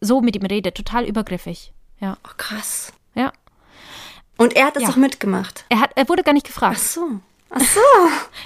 so 0.00 0.20
mit 0.20 0.36
ihm 0.36 0.46
rede. 0.46 0.72
Total 0.72 1.04
übergriffig. 1.04 1.72
Ja. 2.00 2.16
Oh, 2.24 2.30
krass. 2.36 2.92
Ja. 3.14 3.32
Und 4.36 4.56
er 4.56 4.66
hat 4.66 4.76
es 4.76 4.82
ja. 4.82 4.88
auch 4.88 4.96
mitgemacht. 4.96 5.64
Er, 5.68 5.80
hat, 5.80 5.90
er 5.94 6.08
wurde 6.08 6.22
gar 6.22 6.32
nicht 6.32 6.46
gefragt. 6.46 6.78
Ach 6.78 6.82
so. 6.82 7.20
Ach 7.54 7.60
so. 7.60 7.80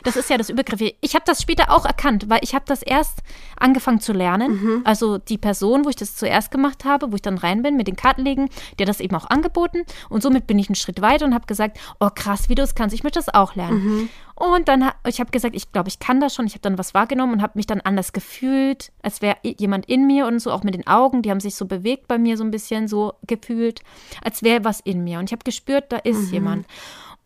Das 0.04 0.16
ist 0.16 0.28
ja 0.30 0.36
das 0.36 0.50
Übergriffige. 0.50 0.94
Ich 1.00 1.14
habe 1.14 1.24
das 1.26 1.40
später 1.40 1.70
auch 1.70 1.84
erkannt, 1.84 2.28
weil 2.28 2.40
ich 2.42 2.54
habe 2.54 2.64
das 2.66 2.82
erst 2.82 3.20
angefangen 3.56 4.00
zu 4.00 4.12
lernen. 4.12 4.60
Mhm. 4.60 4.80
Also 4.84 5.18
die 5.18 5.38
Person, 5.38 5.84
wo 5.84 5.88
ich 5.88 5.96
das 5.96 6.16
zuerst 6.16 6.50
gemacht 6.50 6.84
habe, 6.84 7.12
wo 7.12 7.16
ich 7.16 7.22
dann 7.22 7.38
rein 7.38 7.62
bin 7.62 7.76
mit 7.76 7.86
den 7.86 7.96
Kartenlegen, 7.96 8.48
hat 8.78 8.88
das 8.88 9.00
eben 9.00 9.14
auch 9.16 9.30
angeboten. 9.30 9.84
Und 10.08 10.22
somit 10.22 10.46
bin 10.46 10.58
ich 10.58 10.68
einen 10.68 10.74
Schritt 10.74 11.00
weiter 11.00 11.24
und 11.24 11.34
habe 11.34 11.46
gesagt, 11.46 11.78
oh 12.00 12.10
krass, 12.14 12.48
wie 12.48 12.54
du 12.54 12.62
es 12.62 12.74
kannst, 12.74 12.94
ich 12.94 13.04
möchte 13.04 13.18
das 13.18 13.32
auch 13.32 13.54
lernen. 13.54 13.84
Mhm. 13.84 14.08
Und 14.34 14.68
dann, 14.68 14.90
ich 15.06 15.18
habe 15.18 15.30
gesagt, 15.30 15.56
ich 15.56 15.72
glaube, 15.72 15.88
ich 15.88 15.98
kann 15.98 16.20
das 16.20 16.34
schon. 16.34 16.46
Ich 16.46 16.52
habe 16.52 16.60
dann 16.60 16.76
was 16.76 16.92
wahrgenommen 16.92 17.34
und 17.34 17.42
habe 17.42 17.54
mich 17.56 17.66
dann 17.66 17.80
anders 17.80 18.12
gefühlt, 18.12 18.92
als 19.02 19.22
wäre 19.22 19.36
jemand 19.42 19.86
in 19.86 20.06
mir 20.06 20.26
und 20.26 20.40
so, 20.40 20.52
auch 20.52 20.62
mit 20.62 20.74
den 20.74 20.86
Augen, 20.86 21.22
die 21.22 21.30
haben 21.30 21.40
sich 21.40 21.54
so 21.54 21.64
bewegt 21.64 22.06
bei 22.06 22.18
mir 22.18 22.36
so 22.36 22.44
ein 22.44 22.50
bisschen 22.50 22.86
so 22.86 23.14
gefühlt, 23.26 23.80
als 24.22 24.42
wäre 24.42 24.62
was 24.64 24.80
in 24.80 25.04
mir. 25.04 25.20
Und 25.20 25.30
ich 25.30 25.32
habe 25.32 25.42
gespürt, 25.42 25.90
da 25.90 25.96
ist 25.96 26.28
mhm. 26.28 26.32
jemand 26.34 26.66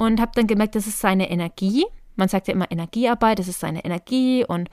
und 0.00 0.20
habe 0.20 0.32
dann 0.34 0.46
gemerkt, 0.46 0.74
das 0.74 0.86
ist 0.86 1.00
seine 1.00 1.30
Energie. 1.30 1.84
Man 2.16 2.28
sagt 2.28 2.48
ja 2.48 2.54
immer 2.54 2.70
Energiearbeit, 2.70 3.38
das 3.38 3.48
ist 3.48 3.60
seine 3.60 3.84
Energie 3.84 4.44
und 4.46 4.68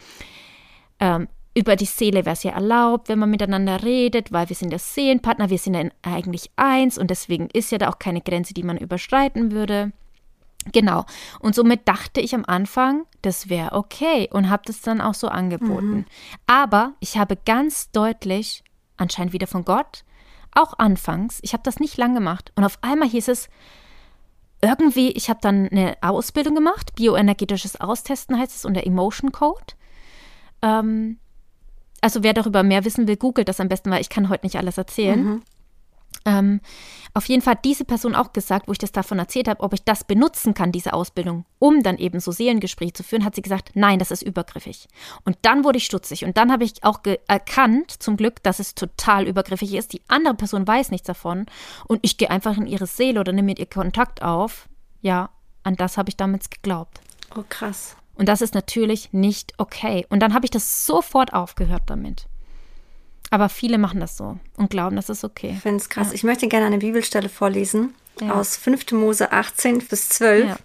ähm, 0.99 1.27
über 1.53 1.75
die 1.75 1.85
Seele 1.85 2.25
wäre 2.25 2.33
es 2.33 2.43
ja 2.43 2.51
erlaubt, 2.51 3.09
wenn 3.09 3.19
man 3.19 3.29
miteinander 3.29 3.83
redet, 3.83 4.31
weil 4.31 4.47
wir 4.47 4.55
sind 4.55 4.69
der 4.69 4.79
Seelenpartner, 4.79 5.49
wir 5.49 5.57
sind 5.57 5.73
ja 5.73 5.89
eigentlich 6.01 6.51
eins 6.55 6.97
und 6.97 7.09
deswegen 7.09 7.49
ist 7.51 7.71
ja 7.71 7.77
da 7.77 7.89
auch 7.89 7.99
keine 7.99 8.21
Grenze, 8.21 8.53
die 8.53 8.63
man 8.63 8.77
überschreiten 8.77 9.51
würde. 9.51 9.91
Genau. 10.71 11.05
Und 11.39 11.55
somit 11.55 11.87
dachte 11.87 12.21
ich 12.21 12.33
am 12.35 12.45
Anfang, 12.45 13.05
das 13.21 13.49
wäre 13.49 13.73
okay 13.73 14.29
und 14.31 14.49
habe 14.49 14.63
das 14.65 14.81
dann 14.81 15.01
auch 15.01 15.13
so 15.13 15.27
angeboten. 15.27 15.89
Mhm. 15.89 16.05
Aber 16.45 16.93
ich 16.99 17.17
habe 17.17 17.37
ganz 17.45 17.91
deutlich, 17.91 18.63
anscheinend 18.95 19.33
wieder 19.33 19.47
von 19.47 19.65
Gott, 19.65 20.03
auch 20.53 20.77
anfangs, 20.77 21.39
ich 21.41 21.53
habe 21.53 21.63
das 21.63 21.79
nicht 21.79 21.97
lang 21.97 22.13
gemacht 22.13 22.51
und 22.55 22.63
auf 22.63 22.77
einmal 22.81 23.09
hieß 23.09 23.27
es, 23.27 23.49
irgendwie, 24.67 25.11
ich 25.11 25.29
habe 25.29 25.39
dann 25.41 25.67
eine 25.69 25.97
Ausbildung 26.01 26.55
gemacht, 26.55 26.95
bioenergetisches 26.95 27.79
Austesten 27.79 28.37
heißt 28.37 28.55
es 28.55 28.65
und 28.65 28.73
der 28.73 28.85
Emotion 28.87 29.31
Code. 29.31 29.73
Ähm, 30.61 31.17
also 32.01 32.23
wer 32.23 32.33
darüber 32.33 32.63
mehr 32.63 32.85
wissen 32.85 33.07
will, 33.07 33.17
googelt 33.17 33.47
das 33.47 33.59
am 33.59 33.69
besten, 33.69 33.89
weil 33.89 34.01
ich 34.01 34.09
kann 34.09 34.29
heute 34.29 34.45
nicht 34.45 34.57
alles 34.57 34.77
erzählen. 34.77 35.23
Mhm. 35.23 35.41
Ähm, 36.27 36.59
auf 37.13 37.25
jeden 37.29 37.41
Fall 37.41 37.53
hat 37.53 37.65
diese 37.65 37.85
Person 37.85 38.13
auch 38.13 38.33
gesagt, 38.33 38.67
wo 38.67 38.73
ich 38.73 38.77
das 38.77 38.91
davon 38.91 39.17
erzählt 39.17 39.47
habe, 39.47 39.63
ob 39.63 39.73
ich 39.73 39.83
das 39.83 40.03
benutzen 40.03 40.53
kann, 40.53 40.73
diese 40.73 40.93
Ausbildung, 40.93 41.45
um 41.57 41.81
dann 41.81 41.97
eben 41.97 42.19
so 42.19 42.31
Seelengespräche 42.31 42.93
zu 42.93 43.03
führen, 43.03 43.23
hat 43.23 43.33
sie 43.33 43.41
gesagt, 43.41 43.71
nein, 43.75 43.97
das 43.97 44.11
ist 44.11 44.23
übergriffig. 44.23 44.87
Und 45.23 45.37
dann 45.43 45.63
wurde 45.63 45.77
ich 45.77 45.85
stutzig 45.85 46.25
und 46.25 46.35
dann 46.35 46.51
habe 46.51 46.65
ich 46.65 46.83
auch 46.83 46.99
erkannt, 47.27 47.91
zum 47.91 48.17
Glück, 48.17 48.43
dass 48.43 48.59
es 48.59 48.75
total 48.75 49.25
übergriffig 49.25 49.73
ist. 49.73 49.93
Die 49.93 50.01
andere 50.09 50.35
Person 50.35 50.67
weiß 50.67 50.91
nichts 50.91 51.07
davon 51.07 51.45
und 51.87 51.99
ich 52.01 52.17
gehe 52.17 52.29
einfach 52.29 52.57
in 52.57 52.67
ihre 52.67 52.87
Seele 52.87 53.21
oder 53.21 53.31
nehme 53.31 53.47
mit 53.47 53.59
ihr 53.59 53.65
Kontakt 53.65 54.21
auf. 54.21 54.67
Ja, 55.01 55.29
an 55.63 55.77
das 55.77 55.97
habe 55.97 56.09
ich 56.09 56.17
damals 56.17 56.49
geglaubt. 56.49 56.99
Oh, 57.35 57.43
krass. 57.47 57.95
Und 58.15 58.27
das 58.27 58.41
ist 58.41 58.53
natürlich 58.53 59.13
nicht 59.13 59.53
okay. 59.59 60.05
Und 60.09 60.19
dann 60.19 60.33
habe 60.33 60.45
ich 60.45 60.51
das 60.51 60.85
sofort 60.85 61.33
aufgehört 61.33 61.83
damit. 61.85 62.27
Aber 63.29 63.49
viele 63.49 63.77
machen 63.77 63.99
das 63.99 64.17
so 64.17 64.37
und 64.55 64.69
glauben, 64.69 64.95
das 64.95 65.09
ist 65.09 65.23
okay. 65.23 65.53
Ich 65.55 65.61
finde 65.61 65.77
es 65.77 65.89
krass. 65.89 66.07
Ja. 66.09 66.13
Ich 66.13 66.23
möchte 66.23 66.47
gerne 66.47 66.65
eine 66.65 66.77
Bibelstelle 66.77 67.29
vorlesen 67.29 67.93
ja. 68.21 68.33
aus 68.33 68.55
5. 68.57 68.91
Mose 68.93 69.31
18 69.31 69.79
bis 69.79 70.09
12. 70.09 70.45
Ja. 70.45 70.57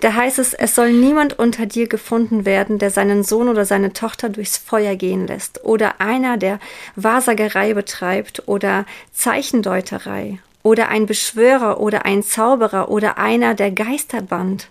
Da 0.00 0.14
heißt 0.14 0.38
es, 0.38 0.54
es 0.54 0.76
soll 0.76 0.92
niemand 0.92 1.38
unter 1.38 1.66
dir 1.66 1.88
gefunden 1.88 2.44
werden, 2.44 2.78
der 2.78 2.90
seinen 2.90 3.24
Sohn 3.24 3.48
oder 3.48 3.64
seine 3.64 3.92
Tochter 3.92 4.28
durchs 4.28 4.56
Feuer 4.56 4.94
gehen 4.94 5.26
lässt, 5.26 5.64
oder 5.64 6.00
einer, 6.00 6.36
der 6.36 6.60
Wahrsagerei 6.94 7.74
betreibt 7.74 8.44
oder 8.46 8.86
Zeichendeuterei, 9.12 10.38
oder 10.62 10.88
ein 10.88 11.06
Beschwörer 11.06 11.80
oder 11.80 12.04
ein 12.04 12.22
Zauberer 12.22 12.90
oder 12.90 13.18
einer, 13.18 13.54
der 13.54 13.72
Geister 13.72 14.22
band 14.22 14.68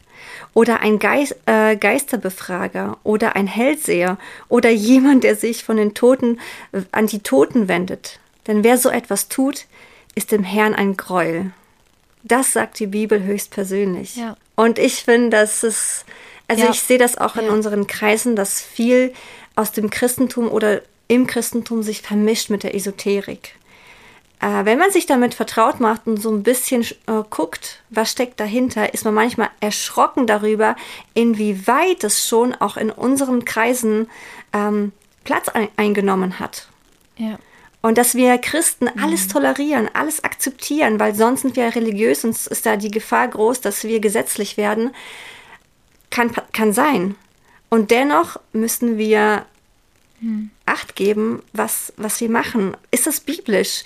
oder 0.58 0.80
ein 0.80 0.98
Geist, 0.98 1.36
äh, 1.46 1.76
Geisterbefrager 1.76 2.98
oder 3.04 3.36
ein 3.36 3.46
Hellseher 3.46 4.18
oder 4.50 4.72
jemand, 4.72 5.24
der 5.24 5.36
sich 5.36 5.64
von 5.64 5.78
den 5.78 5.94
Toten 5.94 6.40
äh, 6.72 6.82
an 6.92 7.06
die 7.06 7.20
Toten 7.20 7.68
wendet. 7.68 8.20
Denn 8.48 8.64
wer 8.64 8.80
so 8.80 8.90
etwas 8.90 9.28
tut, 9.30 9.68
ist 10.16 10.32
dem 10.32 10.44
Herrn 10.44 10.74
ein 10.74 10.98
Gräuel. 10.98 11.52
Das 12.24 12.54
sagt 12.54 12.80
die 12.80 12.88
Bibel 12.88 13.22
höchstpersönlich. 13.22 14.16
Ja. 14.16 14.36
Und 14.56 14.80
ich 14.80 15.04
finde, 15.04 15.30
das 15.30 15.64
ist, 15.64 16.06
also 16.48 16.64
ja. 16.64 16.72
ich 16.72 16.82
sehe 16.82 16.98
das 16.98 17.20
auch 17.20 17.36
in 17.36 17.46
ja. 17.46 17.52
unseren 17.52 17.86
Kreisen, 17.86 18.36
dass 18.36 18.60
viel 18.60 19.14
aus 19.56 19.74
dem 19.74 19.92
Christentum 19.92 20.50
oder 20.50 20.82
im 21.08 21.28
Christentum 21.28 21.84
sich 21.84 22.02
vermischt 22.02 22.50
mit 22.50 22.64
der 22.64 22.74
Esoterik 22.74 23.54
äh, 24.40 24.66
wenn 24.66 24.78
man 24.78 24.92
sich 24.92 25.06
damit 25.06 25.34
vertraut 25.34 25.80
macht 25.80 26.08
und 26.08 26.22
so 26.22 26.30
ein 26.32 26.44
bisschen 26.44 26.84
äh, 26.84 27.24
guckt, 27.30 27.82
was 27.90 28.12
steckt 28.12 28.40
dahinter, 28.40 28.94
ist 28.94 29.06
man 29.06 29.14
manchmal 29.14 29.50
erschrocken 29.60 30.28
darüber, 30.28 30.76
inwieweit 31.14 32.04
es 32.04 32.28
schon 32.28 32.54
auch 32.54 32.78
in 32.78 32.92
unseren 32.92 33.46
Kreisen 33.46 34.10
ähm, 34.54 34.92
Platz 35.24 35.50
ein 35.50 35.70
eingenommen 35.76 36.40
hat. 36.40 36.68
Ja. 37.18 37.40
Und 37.82 37.98
dass 37.98 38.16
wir 38.16 38.38
Christen 38.38 38.86
mhm. 38.86 39.04
alles 39.04 39.28
tolerieren, 39.28 39.90
alles 39.94 40.24
akzeptieren, 40.24 41.00
weil 41.00 41.16
sonst 41.16 41.42
sind 41.42 41.56
wir 41.56 41.76
religiös 41.76 42.24
und 42.24 42.32
ist 42.32 42.66
da 42.66 42.76
die 42.76 42.92
Gefahr 42.92 43.28
groß, 43.28 43.62
dass 43.62 43.84
wir 43.84 44.00
gesetzlich 44.00 44.58
werden, 44.58 44.94
kann, 46.10 46.32
kann 46.54 46.74
sein. 46.74 47.16
Und 47.70 47.92
dennoch 47.92 48.40
müssen 48.54 48.98
wir 48.98 49.46
hm. 50.20 50.50
Acht 50.66 50.96
geben, 50.96 51.44
was, 51.54 51.94
was 51.98 52.20
wir 52.22 52.30
machen. 52.30 52.76
Ist 52.92 53.08
das 53.08 53.20
biblisch? 53.20 53.84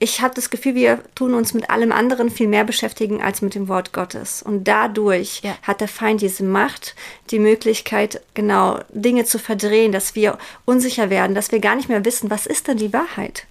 Ich 0.00 0.20
habe 0.20 0.34
das 0.34 0.50
Gefühl, 0.50 0.76
wir 0.76 1.02
tun 1.16 1.34
uns 1.34 1.54
mit 1.54 1.70
allem 1.70 1.90
anderen 1.90 2.30
viel 2.30 2.46
mehr 2.46 2.62
beschäftigen 2.62 3.20
als 3.20 3.42
mit 3.42 3.56
dem 3.56 3.66
Wort 3.66 3.92
Gottes. 3.92 4.42
Und 4.42 4.64
dadurch 4.68 5.40
ja. 5.42 5.56
hat 5.62 5.80
der 5.80 5.88
Feind 5.88 6.20
diese 6.20 6.44
Macht, 6.44 6.94
die 7.30 7.40
Möglichkeit, 7.40 8.20
genau 8.34 8.80
Dinge 8.90 9.24
zu 9.24 9.40
verdrehen, 9.40 9.90
dass 9.90 10.14
wir 10.14 10.38
unsicher 10.64 11.10
werden, 11.10 11.34
dass 11.34 11.50
wir 11.50 11.58
gar 11.58 11.74
nicht 11.74 11.88
mehr 11.88 12.04
wissen, 12.04 12.30
was 12.30 12.46
ist 12.46 12.68
denn 12.68 12.76
die 12.76 12.92
Wahrheit. 12.92 13.46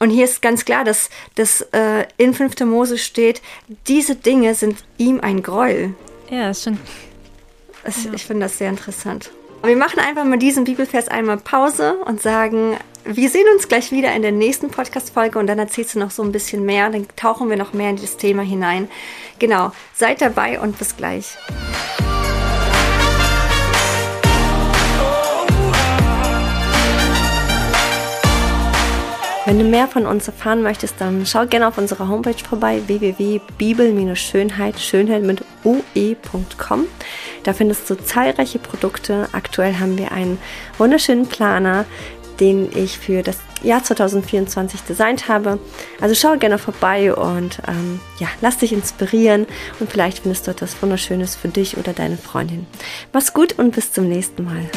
Und 0.00 0.10
hier 0.10 0.24
ist 0.24 0.42
ganz 0.42 0.64
klar, 0.64 0.82
dass, 0.82 1.08
dass 1.36 1.60
äh, 1.72 2.06
in 2.16 2.34
5. 2.34 2.58
Mose 2.60 2.98
steht, 2.98 3.40
diese 3.86 4.16
Dinge 4.16 4.56
sind 4.56 4.78
ihm 4.98 5.20
ein 5.20 5.40
Gräuel. 5.42 5.94
Ja, 6.30 6.50
ist 6.50 6.64
schon. 6.64 6.78
Das, 7.84 8.04
ja. 8.04 8.12
Ich 8.12 8.26
finde 8.26 8.46
das 8.46 8.58
sehr 8.58 8.70
interessant. 8.70 9.30
Wir 9.62 9.76
machen 9.76 10.00
einfach 10.00 10.24
mal 10.24 10.38
diesen 10.38 10.64
Bibelvers 10.64 11.08
einmal 11.08 11.38
Pause 11.38 11.94
und 12.04 12.20
sagen, 12.20 12.76
wir 13.04 13.28
sehen 13.28 13.46
uns 13.54 13.68
gleich 13.68 13.92
wieder 13.92 14.14
in 14.14 14.22
der 14.22 14.32
nächsten 14.32 14.70
Podcast-Folge 14.70 15.38
und 15.38 15.46
dann 15.46 15.58
erzählst 15.58 15.94
du 15.94 15.98
noch 15.98 16.10
so 16.10 16.22
ein 16.22 16.32
bisschen 16.32 16.64
mehr. 16.64 16.88
Dann 16.88 17.06
tauchen 17.16 17.50
wir 17.50 17.56
noch 17.56 17.72
mehr 17.74 17.90
in 17.90 17.96
das 17.96 18.16
Thema 18.16 18.42
hinein. 18.42 18.88
Genau, 19.38 19.72
seid 19.94 20.22
dabei 20.22 20.58
und 20.60 20.78
bis 20.78 20.96
gleich. 20.96 21.36
Wenn 29.46 29.58
du 29.58 29.64
mehr 29.66 29.88
von 29.88 30.06
uns 30.06 30.26
erfahren 30.26 30.62
möchtest, 30.62 30.94
dann 31.02 31.26
schau 31.26 31.44
gerne 31.44 31.68
auf 31.68 31.76
unserer 31.76 32.08
Homepage 32.08 32.42
vorbei 32.42 32.80
www.bibel-schönheit, 32.86 34.80
Schönheit 34.80 35.22
mit 35.22 35.44
ue.com. 35.64 36.86
Da 37.42 37.52
findest 37.52 37.90
du 37.90 37.94
zahlreiche 37.94 38.58
Produkte. 38.58 39.28
Aktuell 39.32 39.78
haben 39.78 39.98
wir 39.98 40.12
einen 40.12 40.38
wunderschönen 40.78 41.26
Planer, 41.26 41.84
den 42.40 42.70
ich 42.76 42.98
für 42.98 43.22
das 43.22 43.38
Jahr 43.62 43.82
2024 43.82 44.82
designt 44.82 45.28
habe. 45.28 45.58
Also 46.00 46.14
schau 46.14 46.36
gerne 46.36 46.58
vorbei 46.58 47.14
und 47.14 47.58
ähm, 47.66 48.00
ja, 48.18 48.28
lass 48.40 48.58
dich 48.58 48.72
inspirieren 48.72 49.46
und 49.80 49.90
vielleicht 49.90 50.20
findest 50.20 50.46
du 50.46 50.50
etwas 50.50 50.80
Wunderschönes 50.82 51.36
für 51.36 51.48
dich 51.48 51.76
oder 51.76 51.92
deine 51.92 52.16
Freundin. 52.16 52.66
Mach's 53.12 53.32
gut 53.32 53.58
und 53.58 53.74
bis 53.74 53.92
zum 53.92 54.08
nächsten 54.08 54.44
Mal. 54.44 54.70